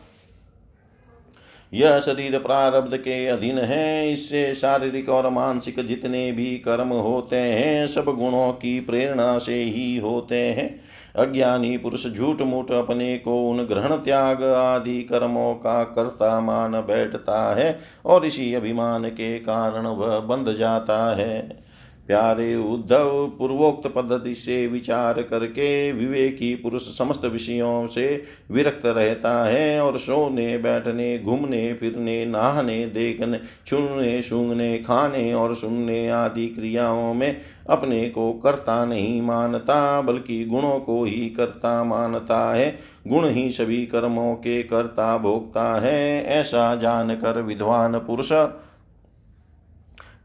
यह 1.75 1.99
शरीर 1.99 2.39
प्रारब्ध 2.39 2.97
के 2.97 3.27
अधीन 3.27 3.59
है। 3.59 4.11
इससे 4.11 4.55
शारीरिक 4.55 5.09
और 5.09 5.31
मानसिक 5.31 5.87
जितने 5.87 6.33
भी 6.33 6.59
कर्म 6.59 6.89
होते 6.89 7.37
हैं, 7.37 7.87
सब 7.87 8.05
गुणों 8.05 8.53
की 8.53 8.81
प्रेरणा 8.81 9.39
से 9.39 9.55
ही 9.55 9.97
होते 9.97 10.37
हैं। 10.37 10.81
अज्ञानी 11.17 11.77
पुरुष 11.77 12.07
झूठ 12.07 12.43
मूठ 12.43 12.71
अपने 12.71 13.19
को 13.19 13.49
उन 13.49 13.65
ग्रहण 13.65 13.97
त्याग 13.97 14.45
आदि 14.45 15.03
कर्मों 15.03 15.55
का 15.55 15.85
कर्ता 15.85 16.41
मान 16.41 16.73
बैठता 16.73 17.55
है 17.55 17.79
और 18.07 18.27
इसी 18.27 18.55
अभिमान 18.55 19.09
के 19.09 19.39
कारण 19.39 19.87
वह 19.87 20.21
बंध 20.21 20.53
जाता 20.53 21.17
है। 21.17 21.70
प्यारे 22.11 22.57
उद्धव, 22.57 23.27
पूर्वोक्त 23.39 23.89
पद्धति 23.89 24.35
से 24.35 24.67
विचार 24.67 25.23
करके 25.23 25.93
विवेकी 25.93 26.55
पुरुष 26.55 26.99
समस्त 26.99 27.25
विषयों 27.25 27.87
से 27.87 28.23
विरक्त 28.51 28.87
रहता 28.87 29.45
है 29.45 29.81
और 29.81 29.99
सोने, 29.99 30.59
बैठने, 30.59 31.19
घूमने, 31.19 31.73
फिरने, 31.73 32.27
नहाने, 32.27 32.87
देखने 32.87 33.41
छूने 33.67 34.23
सूंघने, 34.23 34.79
खाने 34.79 35.35
और 35.35 35.55
सुनने 35.55 36.09
आदि 36.09 36.47
क्रियाओं 36.47 37.15
में 37.15 37.37
अपने 37.71 38.09
को 38.09 38.33
करता 38.33 38.85
नहीं 38.85 39.23
मानता, 39.23 40.01
बल्कि 40.01 40.45
गुणों 40.45 40.81
को 40.81 41.05
ही 41.05 41.29
करता 41.29 41.85
मानता 41.85 42.55
है। 42.55 42.79
गुण 43.09 43.29
ही 43.29 43.51
सभी 43.51 43.87
कर्मों 43.87 44.35
के 44.35 44.63
कर्ता 44.63 45.19
भोगता 45.19 45.81
है, 45.81 46.25
ऐसा 46.25 46.75
जानकर 46.75 47.43
विद्वान 47.43 47.99
पुरुष 47.99 48.33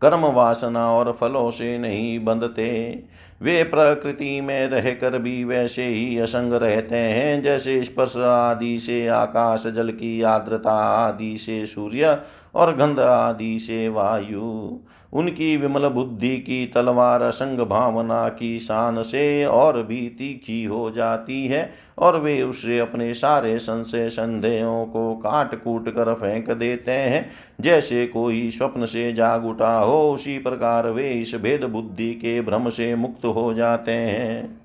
कर्म 0.06 0.26
वासना 0.26 0.91
और 0.91 1.12
फलों 1.12 1.51
से 1.51 1.78
नहीं 1.78 2.24
बंधते। 2.26 3.03
वे 3.41 3.64
प्रकृति 3.64 4.41
में 4.41 4.68
रहकर 4.68 5.18
भी 5.18 5.43
वैसे 5.43 5.86
ही 5.86 6.18
असंग 6.20 6.53
रहते 6.53 6.95
हैं, 6.95 7.41
जैसे 7.41 7.84
स्पर्श 7.84 8.18
आदि 8.18 8.80
से 8.80 9.08
आकाश, 9.08 9.68
जल 9.68 9.89
की 9.89 10.22
आर्द्रता 10.22 10.72
आदि 10.72 11.38
से 11.38 11.66
सूर्य 11.66 12.18
और 12.56 12.76
गंध 12.76 12.99
आदि 12.99 13.60
से 13.60 13.89
वायु। 13.89 14.80
उनकी 15.16 15.57
विमल 15.57 15.88
बुद्धि 15.88 16.38
की 16.38 16.66
तलवार 16.66 17.32
संग 17.32 17.59
भावना 17.59 18.30
की 18.30 18.59
शान 18.59 19.01
से 19.03 19.45
और 19.45 19.84
भी 19.84 20.01
तीखी 20.09 20.63
हो 20.63 20.91
जाती 20.91 21.47
है, 21.47 21.74
और 21.97 22.20
वे 22.20 22.41
उससे 22.41 22.80
अपने 22.80 23.13
सारे 23.13 23.59
संशय 23.59 24.09
संदेहों 24.09 24.86
को 24.86 25.16
काट 25.16 25.63
कूट 25.63 25.89
कर 25.89 26.13
फेंक 26.13 26.51
देते 26.51 26.91
हैं। 26.91 27.32
जैसे 27.61 28.07
कोई 28.07 28.51
स्वप्न 28.51 28.86
से 28.86 29.13
जाग 29.13 29.45
उठा 29.45 29.80
हो, 29.80 30.13
उसी 30.13 30.38
प्रकार 30.38 30.89
वे 30.89 31.09
इस 31.09 31.36
भेद 31.36 31.63
बुद्धि 31.63 32.13
के 32.13 32.41
भ्रम 32.41 32.70
से 32.70 32.95
मुक्त 32.95 33.26
हो 33.26 33.53
जाते 33.53 33.91
हैं। 33.91 34.61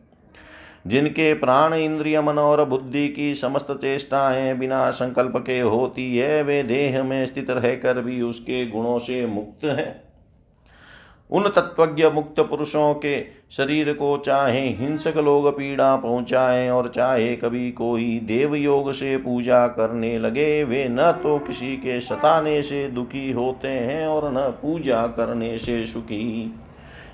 जिनके 0.87 1.35
प्राण 1.35 1.75
इंद्रिय, 1.75 2.21
मन 2.21 2.39
और 2.39 2.65
बुद्धि 2.65 3.09
की 3.09 3.35
समस्त 3.35 3.67
चेष्टाएँ 3.71 4.55
बिना 4.55 4.91
संकल्प 4.91 5.37
के 5.37 5.61
होती 5.61 6.17
है, 6.17 6.43
वे 6.43 6.63
देह 6.63 7.03
में 7.03 7.27
स्थित 7.27 7.51
रहकर 7.51 8.01
भी 8.01 8.23
उसके 8.23 8.67
गुणों 8.67 8.99
से 8.99 9.27
मुक्त 9.27 9.65
है। 9.65 10.10
उन 11.33 11.49
तत्वज्ञ 11.49 12.09
मुक्त 12.09 12.41
पुरुषों 12.41 12.95
के 12.95 13.21
शरीर 13.51 13.93
को 13.93 14.17
चाहे 14.19 14.69
हिंसक 14.69 15.17
लोग 15.17 15.49
पीड़ा 15.49 15.97
पहुंचाएँ 15.97 16.71
और 16.71 16.89
चाहे 16.89 17.37
कभी 17.37 17.71
कोई 17.71 18.19
देव 18.19 18.55
योग 18.55 18.93
से 18.93 19.17
पूजा 19.17 19.67
करने 19.69 20.19
लगे, 20.19 20.65
वे 20.65 20.89
न 20.89 21.13
तो 21.13 21.39
किसी 21.39 21.77
के 21.77 22.01
सताने 22.01 22.63
से 22.63 22.89
दुखी 22.89 23.31
होते 23.33 23.69
हैं 23.69 24.07
और 24.07 24.33
न 24.33 24.51
पूजा 24.63 25.07
करने 25.07 25.59
से 25.59 25.87
सुखी। 25.87 26.55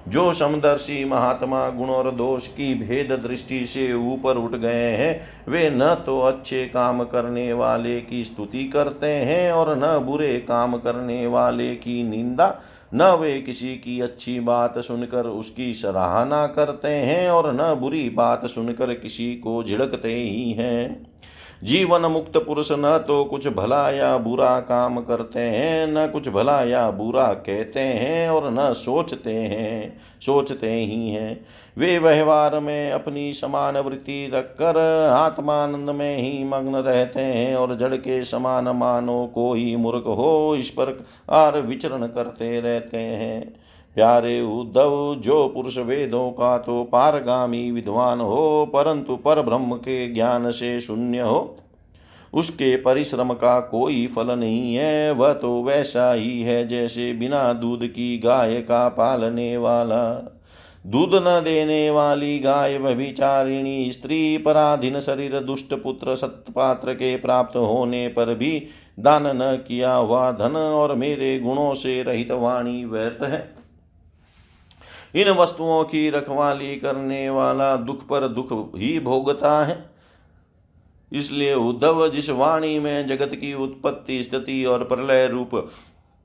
जो 0.09 0.33
समदर्शी 0.33 1.05
महात्मा 1.05 1.69
गुण 1.71 1.89
और 1.89 2.11
दोष 2.11 2.47
की 2.47 2.75
भेद 2.75 3.13
दृष्टि 3.27 3.65
से 3.67 3.93
ऊपर 3.93 4.37
उठ 4.37 4.55
गए 4.55 4.91
हैं, 4.93 5.21
वे 5.49 5.71
न 5.71 5.95
तो 6.07 6.21
अच्छे 6.21 6.65
काम 6.67 7.03
करने 7.05 7.53
वाले 7.53 8.01
की 8.01 8.25
स्तुति 8.25 8.65
करते 8.65 9.07
हैं 9.07 9.53
और 9.53 9.77
न 9.79 9.99
बुरे 9.99 10.39
काम 10.39 10.77
करने 10.77 11.27
वाले 11.27 11.75
की 11.75 12.03
निंदा, 12.03 12.61
न 12.95 13.03
वे 13.21 13.41
किसी 13.41 13.75
की 13.75 14.01
अच्छी 14.01 14.39
बात 14.41 14.79
सुनकर 14.79 15.27
उसकी 15.27 15.73
सराहना 15.75 16.47
करते 16.47 16.89
हैं 16.89 17.29
और 17.31 17.53
न 17.55 17.75
बुरी 17.75 18.09
बात 18.11 18.47
सुनकर 18.47 18.95
किसी 18.95 19.35
को 19.35 19.63
झिड़कते 19.63 20.15
ही 20.15 20.53
हैं। 20.53 21.16
जीवन 21.63 22.03
मुक्त 22.03 22.37
पुरुष 22.37 22.69
न 22.73 23.05
तो 23.09 23.25
कुछ 23.25 23.47
भला 23.49 23.91
या 23.91 24.17
बुरा 24.19 24.61
काम 24.61 25.01
करते 25.01 25.41
हैं, 25.41 25.87
न 25.87 26.07
कुछ 26.13 26.29
भला 26.29 26.63
या 26.63 26.91
बुरा 26.91 27.27
कहते 27.27 27.81
हैं 27.81 28.29
और 28.29 28.51
न 28.51 28.73
सोचते 28.73 29.35
हैं, 29.35 30.01
सोचते 30.21 30.73
ही 30.73 31.11
हैं। 31.11 31.47
वे 31.79 31.99
व्यवहार 31.99 32.61
में 32.61 32.91
अपनी 32.91 33.33
समान 33.33 33.77
वृत्ति 33.77 34.31
रखकर 34.35 34.79
आत्मानंद 35.13 35.91
में 35.91 36.17
ही 36.17 36.45
मग्न 36.45 36.77
रहते 36.77 37.21
हैं 37.21 37.57
और 37.57 37.77
जड़ 37.77 37.95
के 37.97 38.25
समान 38.25 38.69
मानो 38.69 39.27
को 39.27 39.53
ही 39.55 39.77
मूर्ख 39.77 40.05
हो, 40.07 40.57
इस 40.59 40.71
पर 40.71 41.05
आर 41.31 41.61
विचरण 41.61 42.07
करते 42.07 42.61
रहते 42.61 42.99
हैं। 42.99 43.66
प्यारे 43.97 44.41
उद्धव, 44.41 45.17
जो 45.21 45.49
पुरुष 45.49 45.79
वेदों 45.79 46.31
का 46.31 46.59
तो 46.59 46.83
पारगामी 46.85 47.71
विद्वान 47.71 48.21
हो, 48.21 48.67
परंतु 48.67 49.17
पर 49.17 49.43
ब्रह्म 49.43 49.75
के 49.75 50.09
ज्ञान 50.09 50.51
से 50.51 50.81
शून्य 50.81 51.21
हो। 51.21 51.57
उसके 52.35 52.77
परिश्रम 52.77 53.33
का 53.33 53.61
कोई 53.61 54.07
फल 54.07 54.31
नहीं 54.31 54.75
है, 54.75 55.11
वह 55.11 55.33
तो 55.33 55.63
वैसा 55.63 56.13
ही 56.13 56.43
है 56.43 56.69
जैसे 56.69 57.13
बिना 57.13 57.53
दूध 57.53 57.87
की 57.87 58.19
गाय 58.19 58.55
का 58.55 58.89
पालने 58.89 59.57
वाला। 59.57 60.33
दूध 60.87 61.11
न 61.15 61.41
देने 61.45 61.91
वाली 61.91 62.39
गाय 62.39 62.79
व्यभिचारिणी 62.79 63.93
स्त्री, 63.93 64.39
पराधीन 64.39 65.01
शरीर, 65.01 65.41
दुष्ट 65.41 65.75
पुत्र, 65.75 66.17
सत्पात्र 66.17 66.95
के 66.95 67.17
प्राप्त 67.17 67.57
होने 67.57 68.09
पर 68.09 68.35
भी 68.35 68.67
दान 69.01 69.27
न 69.27 69.65
किया 69.69 69.95
हुआ 69.95 70.33
धन 70.33 70.57
और 70.57 70.95
मेरे 70.95 71.39
गुणों 71.41 71.75
से 71.75 72.03
रहित 72.03 72.33
वाणी 72.33 72.85
व्यर्थ 72.85 73.25
है। 73.25 73.56
इन 75.15 75.31
वस्तुओं 75.31 75.85
की 75.85 76.11
रखवाली 76.11 76.77
करने 76.77 77.29
वाला 77.31 77.77
दुख 77.77 78.07
पर 78.07 78.29
दुख 78.29 78.49
ही 78.77 78.99
भोगता 79.01 79.65
है। 79.65 79.91
इसलिए 81.13 81.55
उद्धव, 81.55 82.09
जिस 82.09 82.31
वाणी 82.31 82.79
में 82.79 83.07
जगत 83.07 83.31
की 83.35 83.55
उत्पत्ति, 83.55 84.23
स्थिति 84.25 84.65
और 84.65 84.85
प्रलय 84.85 85.27
रूप 85.27 85.71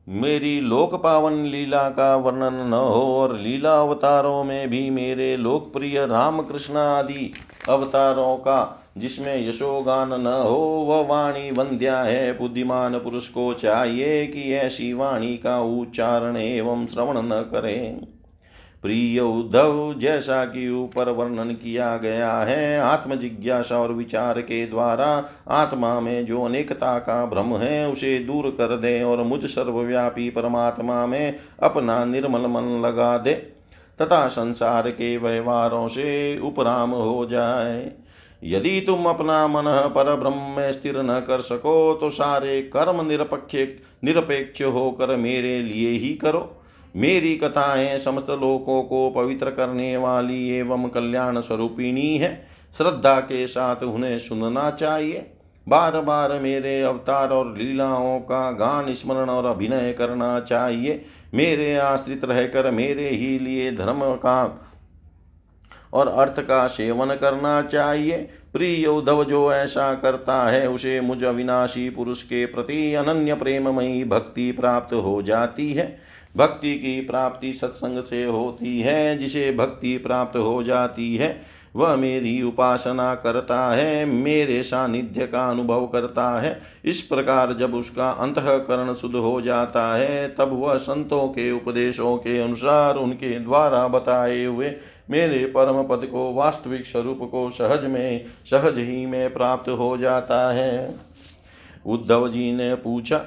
मेरी 0.08 0.60
लोक 0.60 0.96
पावन 0.96 1.44
लीला 1.46 1.90
का 1.90 2.16
वर्णन 2.16 2.54
न 2.54 2.74
हो 2.74 3.16
और 3.16 3.38
लीला 3.38 3.82
अवतारों 3.82 4.44
में 4.44 4.70
भी 4.70 4.90
मेरे 4.90 5.38
लोकप्रिय 5.38 6.06
राम 6.06 6.42
कृष्ण 6.42 6.76
आदि 6.76 7.32
अवतारों 7.70 8.38
का, 8.38 8.90
जिसमें 8.98 9.50
यशोगान 9.50 10.22
न 10.22 10.28
हो, 10.28 10.58
वह 10.58 11.08
वाणी 11.08 11.52
वंद्या 11.52 12.02
है। 12.02 12.40
बुद्धिमान 12.40 13.00
पुरुष 13.00 13.28
को 13.28 13.54
चाहिए 13.54 14.26
कि 14.28 14.54
ऐसी 14.54 14.94
वाणी 14.94 15.38
का 15.38 15.62
उच्चारण 15.62 16.38
एवं 16.38 16.88
श्रवण 16.88 17.18
न 17.18 17.42
करें। 17.52 18.08
प्रिय 18.84 19.20
उद्धव 19.20 19.94
जैसा 19.98 20.44
कि 20.46 20.68
ऊपर 20.70 21.10
वर्णन 21.10 21.50
किया 21.54 21.96
गया 21.98 22.32
है 22.34 22.80
आत्म 22.80 23.16
जिज्ञासा 23.16 23.78
और 23.78 23.92
विचार 23.94 24.42
के 24.42 24.66
द्वारा। 24.68 25.08
आत्मा 25.48 26.00
में 26.00 26.26
जो 26.26 26.44
अनेकता 26.44 26.98
का 27.00 27.26
भ्रम 27.26 27.56
है, 27.56 27.88
उसे 27.88 28.18
दूर 28.20 28.50
कर 28.50 28.76
दे 28.78 29.02
और 29.04 29.24
मुझ 29.24 29.46
सर्वव्यापी 29.46 30.30
परमात्मा 30.30 31.06
में 31.06 31.36
अपना 31.64 32.04
निर्मल 32.06 32.48
मन 32.48 32.82
लगा 32.86 33.18
दे, 33.18 33.34
तथा 34.00 34.28
संसार 34.28 34.90
के 34.90 35.18
व्यवहारों 35.18 35.88
से 35.88 36.40
उपराम 36.40 36.92
हो 36.92 37.26
जाए। 37.26 37.92
यदि 38.44 38.80
तुम 38.82 39.06
अपना 39.06 39.48
मन 39.48 39.64
पर 39.96 40.16
ब्रह्म 40.16 40.56
में 40.58 40.72
स्थिर 40.72 40.98
न 40.98 41.20
कर 41.20 41.42
सको 41.42 41.94
तो 41.94 42.10
सारे 42.10 42.62
कर्म 42.62 43.06
निरपेक्ष 43.08 43.56
निरपेक्ष 44.04 44.62
होकर 44.62 45.16
मेरे 45.16 45.62
लिए 45.62 45.90
ही 45.90 46.14
करो। 46.14 46.61
मेरी 46.96 47.36
कथाएँ 47.36 47.98
समस्त 47.98 48.30
लोकों 48.30 48.84
को 48.84 49.10
पवित्र 49.10 49.50
करने 49.50 49.98
वाली 49.98 50.50
एवं 50.50 50.88
कल्याण 50.90 51.40
स्वरूपिणी 51.40 52.18
है। 52.18 52.48
श्रद्धा 52.78 53.20
के 53.20 53.48
साथ 53.48 53.84
उन्हें 53.84 54.20
सुनना 54.20 54.72
चाहिए। 54.72 55.32
बार 55.68 56.02
बार 56.02 56.40
मेरे 56.40 56.82
अवतार 56.82 57.30
और 57.30 57.58
लीलाओं 57.58 58.20
का 58.20 58.52
गान 58.52 58.94
स्मरण 58.94 59.30
और 59.30 59.46
अभिनय 59.46 59.94
करना 59.94 60.40
चाहिए। 60.40 61.06
मेरे 61.34 61.78
आश्रित 61.78 62.26
रहकर 62.26 62.72
मेरे 62.72 63.10
ही 63.10 63.40
लिए 63.40 63.72
धर्म 63.72 64.00
का 64.02 64.68
और 65.94 66.08
अर्थ 66.08 66.40
का 66.40 66.68
सेवन 66.68 67.08
करना 67.16 67.62
चाहिए। 67.62 68.18
प्रिय 68.54 68.88
उद्धव 68.88 69.24
जो 69.24 69.54
ऐसा 69.54 69.94
करता 69.94 70.50
है, 70.50 70.70
उसे 70.70 71.02
मुझ 71.02 71.24
अविनाशी 71.24 71.90
पुरुष 71.90 72.24
के 72.24 72.46
प्रति 72.46 72.94
अनन्य 72.94 73.36
प्रेममयी 73.36 74.04
भक्ति 74.04 74.52
प्राप्त 74.52 74.94
हो 74.94 75.22
जाती 75.22 75.74
है। 75.74 75.98
भक्ति 76.38 76.76
की 76.76 77.02
प्राप्ति 77.02 77.54
सत्संग 77.54 78.04
से 78.04 78.26
होती 78.26 78.80
है, 78.80 79.18
जिसे 79.18 79.52
भक्ति 79.52 79.98
प्राप्त 79.98 80.38
हो 80.38 80.64
जाती 80.64 81.16
है, 81.16 81.42
वह 81.76 81.96
मेरी 81.96 82.42
उपासना 82.42 83.16
करता 83.16 83.72
है, 83.72 84.06
मेरे 84.06 84.64
सानिध्य 84.64 85.28
का 85.28 85.50
अनुभव 85.50 85.88
करता 85.88 86.42
है। 86.42 86.62
इस 86.86 87.02
प्रकार 87.02 87.54
जब 87.54 87.76
उसका 87.76 88.10
अंतकरण 88.10 88.94
शुद्ध 88.94 89.16
हो 89.16 89.42
जाता 89.42 89.96
है, 89.96 90.28
तब 90.28 90.50
वह 90.54 90.78
संतों 90.78 91.28
के 91.28 91.52
उपदेशों 91.52 92.18
के 92.18 92.40
अनुसार 92.40 92.96
उनके 92.96 93.40
द्वारा 93.40 93.88
बताए 93.88 94.46
हुए 94.46 94.74
मेरे 95.10 95.46
परम 95.46 95.84
पद 95.84 96.06
को 96.06 96.34
वास्तविक 96.34 96.86
स्वरूप 96.86 97.20
को 97.32 97.50
सहज 97.50 97.86
में, 97.86 98.26
सहज 98.46 98.78
ही 98.78 99.06
में 99.06 99.34
प्राप्त 99.34 99.70
हो 99.70 99.98
जाता 99.98 100.54
है। 100.54 100.96
उद्धव 101.86 102.30
जी 102.30 102.52
ने 102.54 102.76
पूछा 102.76 103.26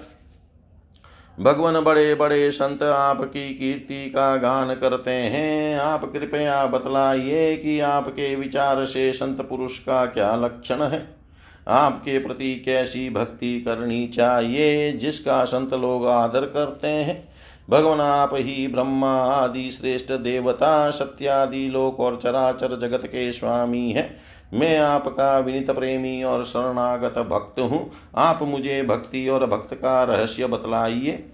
भगवान 1.40 1.80
बड़े 1.80 2.14
बड़े 2.14 2.50
संत 2.50 2.82
आपकी 2.82 3.54
कीर्ति 3.54 4.10
का 4.10 4.36
गान 4.36 4.74
करते 4.74 5.10
हैं। 5.10 5.78
आप 5.78 6.12
कृपया 6.12 6.66
बतलाइए 6.66 7.56
कि 7.56 7.80
आपके 7.80 8.36
विचार 8.36 8.84
से 8.84 9.12
संत 9.12 9.40
पुरुष 9.40 9.78
का 9.78 10.06
क्या 10.06 10.36
लक्षण 10.36 10.82
है? 10.82 11.16
आपके 11.68 12.18
प्रति 12.18 12.62
कैसी 12.64 13.10
भक्ति 13.10 13.60
करनी 13.60 14.08
चाहिए, 14.08 14.92
जिसका 14.92 15.44
संत 15.44 15.74
लोग 15.74 16.06
आदर 16.06 16.40
करते 16.40 16.88
हैं? 16.88 17.28
भगवान 17.70 18.00
आप 18.00 18.30
ही 18.32 18.68
ब्रह्मा 18.68 19.16
आदि 19.16 19.70
श्रेष्ठ 19.70 20.12
देवता, 20.12 20.90
सत्यादि 20.90 21.68
लोक 21.68 22.00
और 22.00 22.20
चराचर 22.22 22.78
जगत 22.78 23.06
के 23.06 23.32
स्वामी 23.32 23.92
हैं। 23.92 24.16
मैं 24.54 24.78
आपका 24.78 25.38
विनित 25.38 25.70
प्रेमी 25.70 26.22
और 26.22 26.44
शरणागत 26.44 27.18
भक्त 27.18 27.60
हूँ। 27.60 27.90
आप 28.16 28.42
मुझे 28.42 28.82
भक्ति 28.82 29.28
और 29.28 29.46
भक्त 29.46 29.74
का 29.74 30.04
रहस्य 30.04 30.46
बतलाइए। 30.46 31.24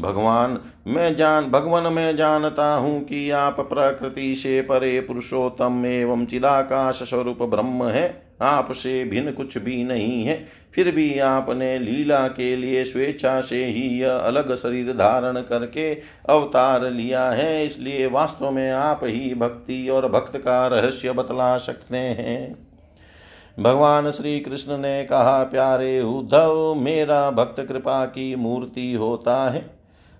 भगवान, 0.00 0.60
मैं 0.86 1.16
जान, 1.16 1.44
भगवान, 1.44 1.92
मैं 1.92 2.16
जानता 2.16 2.74
हूँ 2.74 3.04
कि 3.04 3.30
आप 3.30 3.60
प्रकृति 3.60 4.34
से 4.34 4.60
परे 4.60 5.00
पुरुषोत्तम 5.00 5.86
एवं 5.86 6.26
चिदाकाश 6.26 7.02
स्वरूप 7.02 7.42
ब्रह्म 7.42 7.84
है। 7.84 8.27
आपसे 8.42 9.04
भिन्न 9.04 9.30
कुछ 9.30 9.58
भी 9.58 9.84
नहीं 9.84 10.24
है। 10.24 10.46
फिर 10.74 10.90
भी 10.90 11.18
आपने 11.18 11.78
लीला 11.78 12.28
के 12.28 12.56
लिए 12.56 12.84
स्वेच्छा 12.84 13.40
से 13.40 13.64
ही 13.64 14.00
यह 14.00 14.12
अलग 14.12 14.56
शरीर 14.56 14.92
धारण 14.92 15.40
करके 15.42 15.94
अवतार 16.28 16.90
लिया 16.90 17.30
है। 17.30 17.64
इसलिए 17.66 18.06
वास्तव 18.06 18.50
में 18.50 18.70
आप 18.70 19.00
ही 19.04 19.34
भक्ति 19.34 19.88
और 19.88 20.08
भक्त 20.08 20.36
का 20.36 20.66
रहस्य 20.66 21.12
बतला 21.12 21.56
सकते 21.58 21.96
हैं। 21.96 22.68
भगवान 23.60 24.10
श्री 24.10 24.40
कृष्ण 24.40 24.78
ने 24.78 25.04
कहा, 25.04 25.44
प्यारे 25.44 26.00
उद्धव, 26.00 26.74
मेरा 26.74 27.30
भक्त 27.30 27.60
कृपा 27.60 28.06
की 28.06 28.34
मूर्ति 28.34 28.92
होता 28.92 29.50
है। 29.50 29.70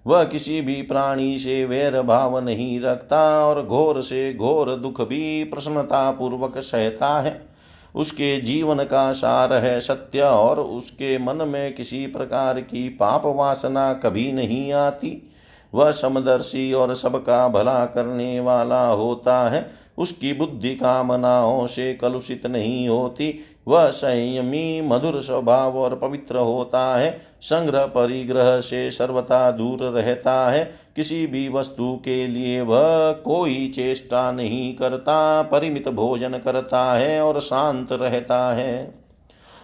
वह 0.07 0.25
किसी 0.25 0.61
भी 0.61 0.83
प्राणी 0.83 1.39
से 1.39 1.65
वैर 1.65 2.03
भाव 2.03 2.39
नहीं 2.39 2.81
रखता 2.81 3.47
और 3.47 3.67
घोर 3.67 4.03
से 4.03 4.35
घोर 4.35 4.77
दुख 4.77 5.09
भी 5.09 5.45
प्रसन्नता 5.45 6.11
पूर्वक 6.11 6.59
सहता 6.59 7.21
है। 7.21 7.48
उसके 7.95 8.41
जीवन 8.41 8.77
का 8.77 9.13
सार 9.13 9.53
है 9.53 9.81
सत्य 9.81 10.21
और 10.21 10.61
उसके 10.61 11.19
मन 11.19 11.37
में 11.37 11.75
किसी 11.75 12.07
प्रकार 12.07 12.61
की 12.61 12.89
पाप 12.89 13.23
वासना 13.27 13.93
कभी 13.93 14.33
नहीं 14.33 14.73
आती। 14.73 15.31
वह 15.75 15.91
समदर्शी 15.91 16.73
और 16.73 16.95
सबका 16.95 17.49
भला 17.49 17.87
करने 17.87 18.41
वाला 18.41 18.87
होता 18.87 19.51
है। 19.51 19.71
उसकी 19.99 20.33
बुद्धि 20.33 20.75
कामनाओं 20.75 21.67
से 21.67 21.95
कलुषित 21.95 22.47
नहीं 22.47 22.89
होती। 22.89 23.41
वह 23.69 23.91
संयमी, 23.91 24.81
मधुर 24.81 25.23
स्वभाव 25.23 25.79
और 25.79 25.97
पवित्र 25.97 26.37
होता 26.37 26.97
है। 26.97 27.21
संग्रह 27.43 27.87
परिग्रह 27.87 28.61
से 28.61 28.91
सर्वथा 28.91 29.51
दूर 29.51 29.79
रहता 29.79 30.51
है। 30.51 30.73
किसी 30.99 31.27
भी 31.27 31.49
वस्तु 31.49 31.93
के 32.05 32.27
लिए 32.27 32.61
वह 32.61 33.11
कोई 33.25 33.73
चेष्टा 33.75 34.31
नहीं 34.33 34.75
करता, 34.77 35.43
परिमित 35.43 35.89
भोजन 35.89 36.39
करता 36.39 36.83
है 36.93 37.21
और 37.23 37.41
शांत 37.41 37.93
रहता 37.93 38.41
है। 38.55 38.95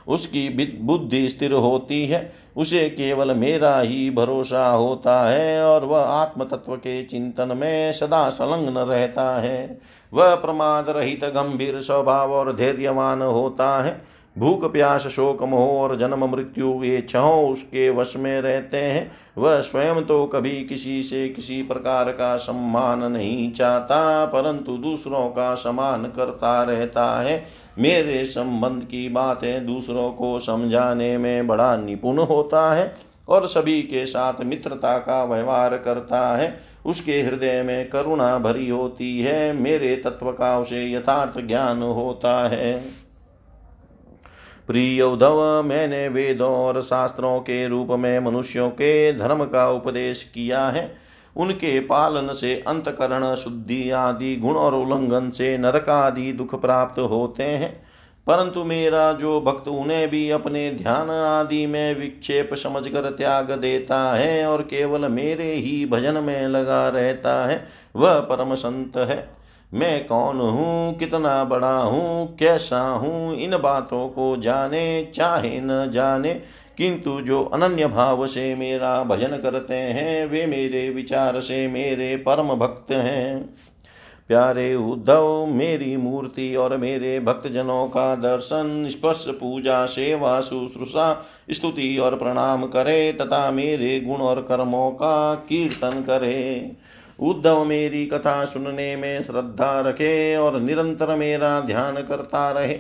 उसकी 0.08 0.48
बुद्धि 0.82 1.28
स्थिर 1.28 1.52
होती 1.52 2.06
है, 2.06 2.32
उसे 2.56 2.88
केवल 2.90 3.34
मेरा 3.34 3.78
ही 3.80 4.10
भरोसा 4.10 4.66
होता 4.68 5.20
है 5.28 5.64
और 5.64 5.84
वह 5.84 6.00
आत्म 6.00 6.44
तत्व 6.44 6.76
के 6.76 7.02
चिंतन 7.04 7.56
में 7.56 7.92
सदा 7.92 8.28
संलग्न 8.28 8.78
रहता 8.80 9.30
है। 9.40 9.80
वह 10.12 10.34
प्रमाद 10.34 10.90
रहित 10.90 11.24
गंभीर 11.24 11.80
स्वभाव 11.80 12.32
और 12.32 12.54
धैर्यवान 12.56 13.22
होता 13.22 13.82
है 13.82 14.13
भूख 14.38 14.72
प्यास 14.72 15.06
शोक 15.06 15.42
मोह 15.42 15.80
और 15.80 15.96
जन्म 15.98 16.24
मृत्यु, 16.24 16.82
ये 16.84 17.00
छो 17.00 17.48
उसके 17.48 17.90
वश 17.90 18.14
में 18.16 18.40
रहते 18.40 18.76
हैं। 18.76 19.10
वह 19.38 19.60
स्वयं 19.60 20.02
तो 20.02 20.24
कभी 20.26 20.64
किसी 20.64 21.02
से 21.02 21.28
किसी 21.28 21.62
प्रकार 21.62 22.10
का 22.12 22.36
सम्मान 22.36 23.04
नहीं 23.12 23.52
चाहता, 23.52 24.24
परंतु 24.24 24.76
दूसरों 24.76 25.28
का 25.28 25.54
सम्मान 25.54 26.04
करता 26.04 26.62
रहता 26.62 27.20
है। 27.20 27.42
मेरे 27.78 28.24
संबंध 28.24 28.82
की 28.82 29.08
बातें 29.08 29.66
दूसरों 29.66 30.10
को 30.10 30.38
समझाने 30.40 31.16
में 31.18 31.46
बड़ा 31.46 31.76
निपुण 31.76 32.18
होता 32.18 32.74
है 32.74 32.94
और 33.28 33.46
सभी 33.46 33.80
के 33.82 34.06
साथ 34.06 34.44
मित्रता 34.44 34.98
का 34.98 35.24
व्यवहार 35.24 35.76
करता 35.76 36.36
है। 36.36 36.54
उसके 36.86 37.20
हृदय 37.20 37.62
में 37.62 37.88
करुणा 37.90 38.38
भरी 38.38 38.68
होती 38.68 39.20
है, 39.20 39.52
मेरे 39.52 39.94
तत्व 39.96 40.30
का 40.32 40.58
उसे 40.58 40.92
यथार्थ 40.92 41.40
ज्ञान 41.40 41.82
होता 41.82 42.36
है। 42.48 43.03
प्रिय 44.66 45.02
उद्धव 45.02 45.62
मैंने 45.62 46.08
वेदों 46.08 46.52
और 46.52 46.82
शास्त्रों 46.82 47.40
के 47.40 47.68
रूप 47.68 47.88
में 47.90 48.20
मनुष्यों 48.20 48.70
के 48.70 49.12
धर्म 49.12 49.44
का 49.44 49.70
उपदेश 49.70 50.24
किया 50.24 50.68
है। 50.68 50.94
उनके 51.36 51.80
पालन 51.80 52.32
से 52.32 52.64
अंतकरण, 52.66 53.34
शुद्धि 53.34 53.90
आदि 53.90 54.36
गुण 54.36 54.54
और 54.54 54.74
उल्लंघन 54.74 55.30
से 55.30 55.58
नरक 55.58 55.88
आदि 55.88 56.32
दुख 56.32 56.60
प्राप्त 56.60 57.00
होते 57.00 57.42
हैं। 57.42 57.84
परंतु 58.26 58.64
मेरा 58.64 59.12
जो 59.12 59.40
भक्त 59.40 59.68
उन्हें 59.68 60.08
भी 60.08 60.30
अपने 60.30 60.70
ध्यान 60.70 61.10
आदि 61.10 61.66
में 61.66 62.00
विक्षेप 62.00 62.54
समझकर 62.54 63.10
त्याग 63.10 63.52
देता 63.52 64.14
है 64.14 64.46
और 64.46 64.62
केवल 64.62 65.08
मेरे 65.08 65.52
ही 65.52 65.86
भजन 65.86 66.14
में 66.14 66.48
लगा 66.48 66.88
रहता 66.88 67.46
है, 67.46 67.66
वह 67.96 68.20
परम 68.20 68.54
संत 68.54 68.96
है। 68.96 69.33
मैं 69.74 70.06
कौन 70.06 70.40
हूँ, 70.40 70.98
कितना 70.98 71.44
बड़ा 71.44 71.76
हूँ, 71.76 72.36
कैसा 72.36 72.80
हूँ, 72.80 73.36
इन 73.36 73.58
बातों 73.58 74.08
को 74.08 74.36
जाने, 74.36 75.12
चाहे 75.14 75.60
न 75.60 75.90
जाने। 75.90 76.42
किंतु 76.78 77.20
जो 77.20 77.44
अनन्य 77.44 77.86
भाव 77.86 78.26
से 78.26 78.54
मेरा 78.54 79.04
भजन 79.04 79.28
करते 79.28 79.74
हैं, 79.74 80.26
वे 80.26 80.46
मेरे 80.46 80.90
विचार 80.90 81.40
से 81.40 81.68
मेरे 81.68 82.16
परम 82.16 82.54
भक्त 82.54 82.92
हैं। 82.92 83.54
प्यारे 84.28 84.74
उद्धव, 84.74 85.46
मेरी 85.46 85.96
मूर्ति 85.96 86.56
और 86.56 86.76
मेरे 86.76 87.20
भक्तजनों 87.20 87.86
का 87.86 88.14
दर्शन, 88.14 88.86
स्पर्श, 88.90 89.26
पूजा, 89.28 89.86
सेवा, 89.86 90.40
शुश्रूषा, 90.40 91.24
स्तुति 91.50 91.98
और 91.98 92.16
प्रणाम 92.16 92.64
करे, 92.64 93.12
तथा 93.12 93.50
मेरे 93.50 94.00
गुण 94.00 94.16
और 94.16 94.40
कर्मों 94.40 94.90
का 94.90 95.34
कीर्तन 95.34 96.00
करे। 96.00 96.72
उद्धव 97.20 97.64
मेरी 97.64 98.06
कथा 98.06 98.44
सुनने 98.44 98.96
में 98.96 99.22
श्रद्धा 99.22 99.80
रखे 99.80 100.36
और 100.36 100.60
निरंतर 100.60 101.16
मेरा 101.16 101.60
ध्यान 101.60 101.94
करता 101.94 102.50
रहे। 102.50 102.78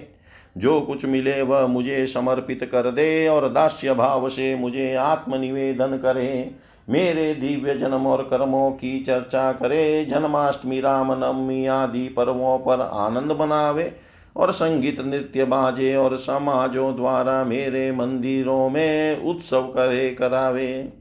जो 0.58 0.80
कुछ 0.80 1.06
मिले 1.06 1.42
वह 1.42 1.66
मुझे 1.66 2.06
समर्पित 2.06 2.68
कर 2.72 2.90
दे 2.90 3.28
और 3.28 3.48
दास्य 3.48 3.94
भाव 3.94 4.28
से 4.28 4.54
मुझे 4.54 4.94
आत्मनिवेदन 4.94 5.86
करे। 5.86 6.50
मेरे 6.88 7.34
दिव्य 7.34 7.74
जन्म 7.74 8.06
और 8.06 8.22
कर्मों 8.22 8.70
की 8.70 9.00
चर्चा 9.00 9.52
करे। 9.52 10.04
जन्माष्टमी 10.04 10.80
राम 10.80 11.12
नवमी 11.12 11.66
आदि 11.66 12.08
पर्वों 12.08 12.58
पर 12.58 12.80
आनंद 12.80 13.32
बनावे 13.32 13.92
और 14.36 14.50
संगीत, 14.50 15.00
नृत्य, 15.00 15.44
बाजे 15.44 15.96
और 15.96 16.16
समाजों 16.16 16.96
द्वारा 16.96 17.44
मेरे 17.44 17.92
मंदिरों 17.92 18.70
में 18.70 19.22
उत्सव 19.22 19.62
करे, 19.62 20.10
करावे। 20.10 20.92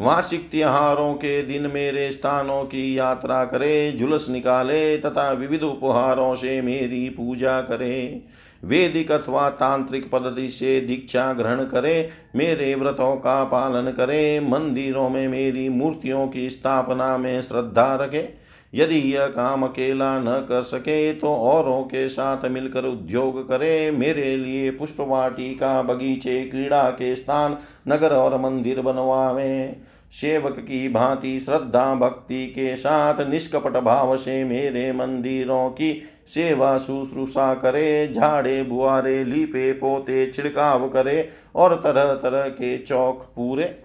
वार्षिक 0.00 0.48
त्योहारों 0.50 1.14
के 1.14 1.42
दिन 1.42 1.70
मेरे 1.70 2.12
स्थानों 2.12 2.64
की 2.64 2.98
यात्रा 2.98 3.44
करे 3.44 3.92
जुलस 3.92 4.28
निकाले, 4.30 4.98
तथा 4.98 5.32
विविध 5.32 5.62
उपहारों 5.62 6.34
से 6.34 6.60
मेरी 6.60 7.08
पूजा 7.08 7.60
करे। 7.60 8.22
वेदिक 8.64 9.12
अथवा 9.12 9.48
तांत्रिक 9.50 10.10
पद्धति 10.10 10.48
से 10.48 10.80
दीक्षा 10.80 11.32
ग्रहण 11.32 11.64
करे, 11.64 12.08
मेरे 12.36 12.74
व्रतों 12.74 13.16
का 13.16 13.44
पालन 13.44 13.90
करे, 13.90 14.40
मंदिरों 14.40 15.08
में 15.10 15.28
मेरी 15.28 15.68
मूर्तियों 15.68 16.28
की 16.28 16.50
स्थापना 16.50 17.16
में 17.18 17.40
श्रद्धा 17.42 17.94
रखे। 17.94 18.28
यदि 18.74 18.98
यह 19.14 19.26
काम 19.26 19.62
अकेला 19.62 20.18
न 20.18 20.46
कर 20.48 20.62
सके 20.62 21.12
तो 21.12 21.26
औरों 21.26 21.82
के 21.82 22.08
साथ 22.08 22.44
मिलकर 22.44 22.84
उद्योग 22.84 23.48
करे। 23.48 23.90
मेरे 23.90 24.36
लिए 24.36 24.70
पुष्पवाटी 24.70 25.54
का 25.54 25.82
बगीचे, 25.82 26.44
क्रीड़ा 26.44 26.90
के 26.90 27.16
स्थान, 27.16 27.56
नगर 27.88 28.10
और 28.10 28.40
मंदिर 28.40 28.80
बनवावे। 28.80 29.76
सेवक 30.10 30.58
की 30.58 30.88
भांति 30.88 31.40
श्रद्धा, 31.40 31.94
भक्ति 31.94 32.46
के 32.46 32.76
साथ 32.76 33.28
निष्कपट 33.28 33.70
भाव 33.70 34.16
से 34.16 34.44
मेरे 34.44 34.92
मंदिरों 34.92 35.70
की 35.70 36.02
सेवा 36.26 36.78
शुश्रूषा 36.78 37.54
करे, 37.54 38.12
झाड़े, 38.12 38.62
बुआरे, 38.62 39.24
लीपे, 39.24 39.72
पोते, 39.72 40.32
छिड़काव 40.32 40.88
करे 40.88 41.28
और 41.54 41.74
तरह 41.74 42.14
तरह 42.14 42.48
के 42.48 42.78
चौक 42.78 43.32
पूरे। 43.36 43.82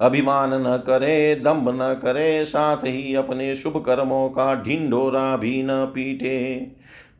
अभिमान 0.00 0.50
न 0.54 0.76
करे, 0.86 1.34
दम्भ 1.34 1.68
न 1.68 2.00
करे, 2.02 2.44
साथ 2.44 2.76
ही 2.76 3.14
अपने 3.14 3.54
शुभ 3.54 3.82
कर्मों 3.86 4.28
का 4.28 4.62
ढिंडोरा 4.62 5.36
भी 5.36 5.62
न 5.62 5.68
पीटे। 5.70 6.66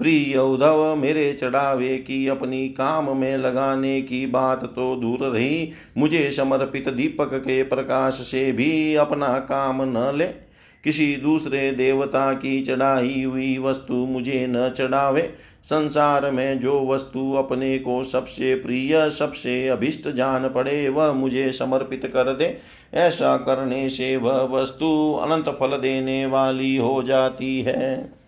प्रिय 0.01 0.39
उद्धव, 0.39 0.97
मेरे 0.97 1.33
चढ़ावे 1.33 1.97
की 1.99 2.27
अपनी 2.29 2.69
काम 2.69 3.17
में 3.17 3.37
लगाने 3.37 4.03
की 4.03 4.27
बात 4.27 4.65
तो 4.65 4.97
दूर 4.97 5.19
रही। 5.27 5.71
मुझे 5.99 6.31
समर्पित 6.31 6.89
दीपक 6.89 7.35
के 7.35 7.63
प्रकाश 7.63 8.15
से 8.15 8.53
भी 8.53 8.95
अपना 8.95 9.39
काम 9.39 9.83
न 9.83 10.13
ले। 10.17 10.27
किसी 10.85 11.17
दूसरे 11.17 11.71
देवता 11.73 12.33
की 12.33 12.61
चढ़ाई 12.61 13.23
हुई 13.23 13.59
वस्तु 13.59 13.95
मुझे 13.95 14.47
न 14.51 14.69
चढ़ावे। 14.77 15.35
संसार 15.65 16.31
में 16.31 16.61
जो 16.61 16.87
वस्तु 16.87 17.33
अपने 17.33 17.79
को 17.79 18.03
सबसे 18.03 18.55
प्रिय, 18.55 19.11
सबसे 19.11 19.69
अभिष्ट 19.69 20.09
जान 20.09 20.49
पड़े, 20.49 20.89
वह 20.89 21.13
मुझे 21.13 21.53
समर्पित 21.53 22.07
कर 22.07 22.33
दे। 22.33 22.59
ऐसा 22.95 23.37
करने 23.37 23.89
से 23.89 24.17
वह 24.17 24.43
वस्तु 24.43 25.21
अनंत 25.23 25.49
फल 25.49 25.79
देने 25.79 26.27
वाली 26.27 26.77
हो 26.77 27.03
जाती 27.03 27.61
है। 27.61 28.20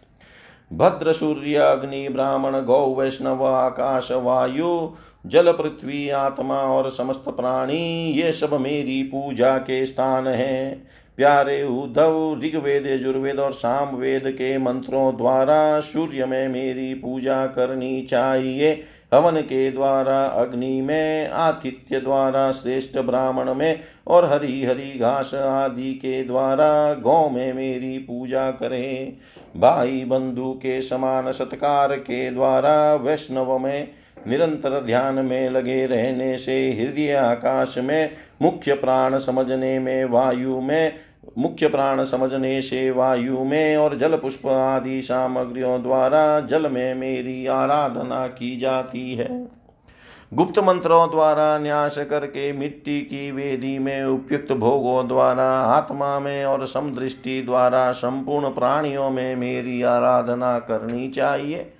भद्र 0.72 1.12
सूर्य 1.12 1.54
अग्नि 1.54 2.08
ब्राह्मण, 2.08 2.60
गौ, 2.60 2.94
वैष्णव, 2.94 3.44
आकाश, 3.44 4.12
वायु, 4.12 4.90
जल, 5.26 5.52
पृथ्वी, 5.52 6.08
आत्मा 6.08 6.54
और 6.54 6.88
समस्त 6.88 7.24
प्राणी, 7.28 8.12
ये 8.12 8.32
सब 8.32 8.54
मेरी 8.54 9.02
पूजा 9.02 9.58
के 9.58 9.86
स्थान 9.86 10.26
हैं। 10.26 10.88
प्यारे 11.16 11.62
उद्धव, 11.62 12.40
ऋग्वेद, 12.44 12.86
यजुर्वेद 12.86 13.38
और 13.38 13.52
साम 13.52 13.96
वेद 13.96 14.22
के 14.26 14.58
मंत्रों 14.58 15.16
द्वारा 15.16 15.80
सूर्य 15.80 16.26
में 16.26 16.48
मेरी 16.48 16.94
पूजा 16.94 17.46
करनी 17.46 18.02
चाहिए। 18.02 18.82
हवन 19.14 19.40
के 19.40 19.70
द्वारा, 19.70 20.24
अग्नि 20.24 20.80
में, 20.80 21.28
आतिथ्य 21.28 22.00
द्वारा, 22.00 22.52
श्रेष्ठ 22.52 22.98
ब्राह्मण 22.98 23.54
में 23.54 23.80
और 24.06 24.24
हरी 24.24 24.64
हरी 24.64 24.98
घास 24.98 25.34
आदि 25.34 25.94
के 25.94 26.24
द्वारा 26.24 26.94
गौ 26.94 27.28
में 27.28 27.52
मेरी 27.52 27.98
पूजा 27.98 28.50
करें। 28.50 29.12
भाई 29.56 30.04
बंधु 30.04 30.52
के 30.52 30.80
समान 30.82 31.32
सत्कार 31.32 31.96
के 31.96 32.30
द्वारा 32.30 32.94
वैष्णव 32.94 33.58
में 33.58 33.88
निरंतर 34.28 34.80
ध्यान 34.80 35.14
में 35.14 35.50
लगे 35.50 35.86
रहने 35.86 36.38
से 36.38 36.72
हृदय 36.72 37.12
आकाश 37.12 37.78
में, 37.78 38.10
मुख्य 38.42 38.74
प्राण 38.74 39.18
समझने 39.18 39.78
में, 39.78 40.04
वायु 40.04 40.60
में, 40.60 40.92
मुख्य 41.38 41.68
प्राण 41.68 42.04
समझने 42.04 42.62
से 42.62 42.90
वायु 42.90 43.44
में 43.44 43.76
और 43.76 43.98
जल 43.98 44.16
पुष्प 44.16 44.46
आदि 44.46 45.02
सामग्रियों 45.02 45.82
द्वारा 45.82 46.40
जल 46.40 46.70
में 46.70 46.94
मेरी 46.94 47.46
आराधना 47.46 48.26
की 48.26 48.56
जाती 48.56 49.14
है। 49.14 49.62
गुप्त 50.34 50.58
मंत्रों 50.58 51.10
द्वारा 51.10 51.58
न्यास 51.58 51.98
करके 51.98 52.52
मिट्टी 52.52 53.00
की 53.00 53.30
वेदी 53.30 53.78
में 53.78 54.04
उपयुक्त 54.04 54.52
भोगों 54.52 55.08
द्वारा, 55.08 55.50
आत्मा 55.50 56.20
में 56.20 56.44
और 56.44 56.66
समदृष्टि 56.66 57.42
द्वारा 57.42 57.92
संपूर्ण 57.92 58.48
प्राणियों 58.48 59.10
में 59.10 59.36
मेरी 59.36 59.82
आराधना 59.82 60.58
करनी 60.58 61.08
चाहिए। 61.08 61.71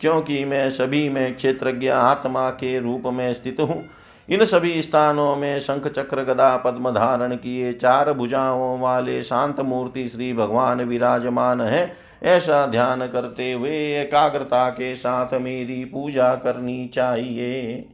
क्योंकि 0.00 0.44
मैं 0.44 0.70
सभी 0.70 1.08
में 1.08 1.36
क्षेत्रज्ञ 1.36 1.88
आत्मा 1.88 2.50
के 2.50 2.78
रूप 2.80 3.02
में 3.06 3.34
स्थित 3.34 3.60
हूँ। 3.60 3.84
इन 4.28 4.44
सभी 4.44 4.82
स्थानों 4.82 5.36
में 5.36 5.58
शंख 5.58 5.86
चक्र 5.88 6.22
गदा 6.22 6.56
पद्म 6.56 6.90
धारण 6.90 7.34
किए 7.36 7.72
चार 7.72 8.12
भुजाओं 8.12 8.78
वाले 8.80 9.22
शांत 9.22 9.60
मूर्ति 9.60 10.08
श्री 10.08 10.32
भगवान 10.32 10.80
विराजमान 10.80 11.60
है। 11.60 11.92
ऐसा 12.22 12.66
ध्यान 12.66 13.06
करते 13.06 13.52
हुए 13.52 13.70
एकाग्रता 14.00 14.68
के 14.70 14.96
साथ 14.96 15.34
मेरी 15.34 15.84
पूजा 15.84 16.34
करनी 16.34 16.86
चाहिए। 16.86 17.88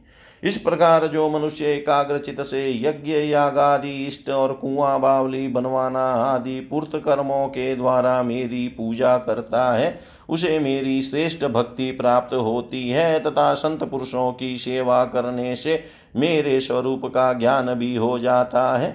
इस 0.45 0.57
प्रकार 0.57 1.05
जो 1.07 1.29
मनुष्य 1.29 1.65
एकाग्रचित 1.65 2.41
से 2.41 2.81
यज्ञ 2.81 3.11
यागादि 3.11 4.05
इष्ट 4.05 4.29
और 4.29 4.53
कुआँ, 4.53 4.99
बावली, 4.99 5.47
बनवाना 5.47 6.03
आदि 6.05 6.59
पूर्त 6.59 6.95
कर्मों 6.95 7.47
के 7.47 7.75
द्वारा 7.75 8.21
मेरी 8.23 8.67
पूजा 8.67 9.17
करता 9.17 9.71
है, 9.73 9.99
उसे 10.29 10.59
मेरी 10.59 11.01
श्रेष्ठ 11.01 11.45
भक्ति 11.45 11.91
प्राप्त 11.91 12.33
होती 12.33 12.89
है 12.89 13.19
तथा 13.19 13.53
संत 13.53 13.83
पुरुषों 13.83 14.31
की 14.33 14.57
सेवा 14.57 15.03
करने 15.05 15.55
से 15.55 15.83
मेरे 16.15 16.59
स्वरूप 16.59 17.05
का 17.05 17.33
ज्ञान 17.33 17.73
भी 17.73 17.95
हो 17.95 18.19
जाता 18.19 18.77
है। 18.77 18.91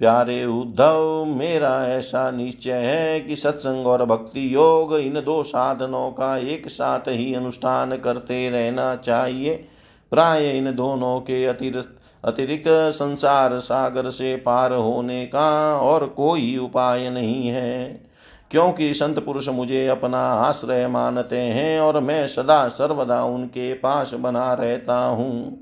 प्यारे 0.00 0.44
उद्धव, 0.44 1.24
मेरा 1.26 1.86
ऐसा 1.88 2.30
निश्चय 2.30 2.72
है 2.72 3.20
कि 3.20 3.36
सत्संग 3.36 3.86
और 3.86 4.04
भक्ति 4.04 4.54
योग 4.54 4.96
इन 4.96 5.14
दो 5.14 5.42
साधनों 5.42 6.10
का 6.10 6.36
एक 6.38 6.68
साथ 6.68 7.08
ही 7.08 7.34
अनुष्ठान 7.34 7.96
करते 7.96 8.50
रहना 8.50 8.96
चाहिए। 8.96 9.68
प्राय 10.12 10.50
इन 10.58 10.74
दोनों 10.74 11.20
के 11.20 11.44
अतिरिक्त 11.46 11.98
अतिरिक्त 12.24 12.68
संसार 12.68 13.58
सागर 13.58 14.10
से 14.10 14.36
पार 14.36 14.72
होने 14.72 15.26
का 15.26 15.76
और 15.76 16.06
कोई 16.06 16.56
उपाय 16.56 17.10
नहीं 17.10 17.48
है। 17.48 18.02
क्योंकि 18.50 18.94
संत 18.94 19.18
पुरुष 19.18 19.48
मुझे 19.48 19.86
अपना 19.86 20.18
आश्रय 20.18 20.86
मानते 20.86 21.38
हैं 21.38 21.80
और 21.80 22.00
मैं 22.00 22.26
सदा 22.26 22.68
सर्वदा 22.68 23.24
उनके 23.24 23.74
पास 23.74 24.14
बना 24.14 24.54
रहता 24.54 25.04
हूँ। 25.04 25.58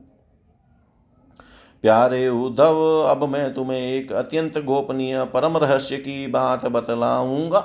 प्यारे 1.83 2.29
उद्धव, 2.29 3.07
अब 3.09 3.25
मैं 3.25 3.55
तुम्हें 3.55 3.81
एक 3.81 4.13
अत्यंत 4.13 4.59
गोपनीय 4.59 5.25
परम 5.25 5.57
रहस्य 5.57 5.97
की 5.97 6.27
बात 6.27 6.67
बतलाऊँगा। 6.67 7.61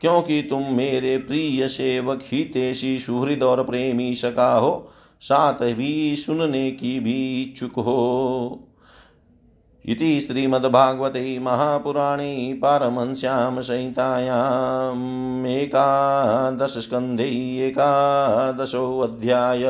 क्योंकि 0.00 0.42
तुम 0.42 0.62
मेरे 0.62 1.18
प्रिय 1.18 1.68
सेवक 1.68 2.20
ही 2.22 2.44
तेसी 2.44 2.98
सुहृद 2.98 3.42
और 3.42 3.64
प्रेमी 3.64 4.14
सका 4.14 4.54
हो 4.54 4.90
साथ 5.20 5.74
भी 5.74 6.16
सुनने 6.16 6.70
की 6.70 7.00
भी 7.00 7.42
इच्छुक 7.42 7.72
हो। 7.72 8.68
इति 9.86 10.20
श्रीमद्भागवते 10.20 11.38
महापुराणे 11.38 12.58
पारमहंस्यां 12.62 13.62
संहितायाम् 13.62 15.46
एकादशस्कन्धे 15.46 17.66
एकादशोऽध्याय। 17.66 19.62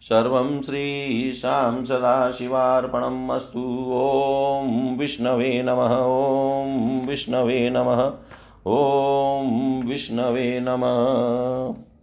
सर्वं 0.00 0.62
श्रीशां 0.62 1.84
सदाशिवार्पणम् 1.84 3.30
अस्तु। 3.30 3.92
ॐ 3.94 4.96
विष्णवे 4.98 5.62
नमः, 5.62 5.96
ॐ 5.96 7.06
विष्णवे 7.06 7.70
नमः, 7.70 8.12
ॐ 8.66 9.88
विष्णवे 9.88 10.60
नमः। 10.62 11.93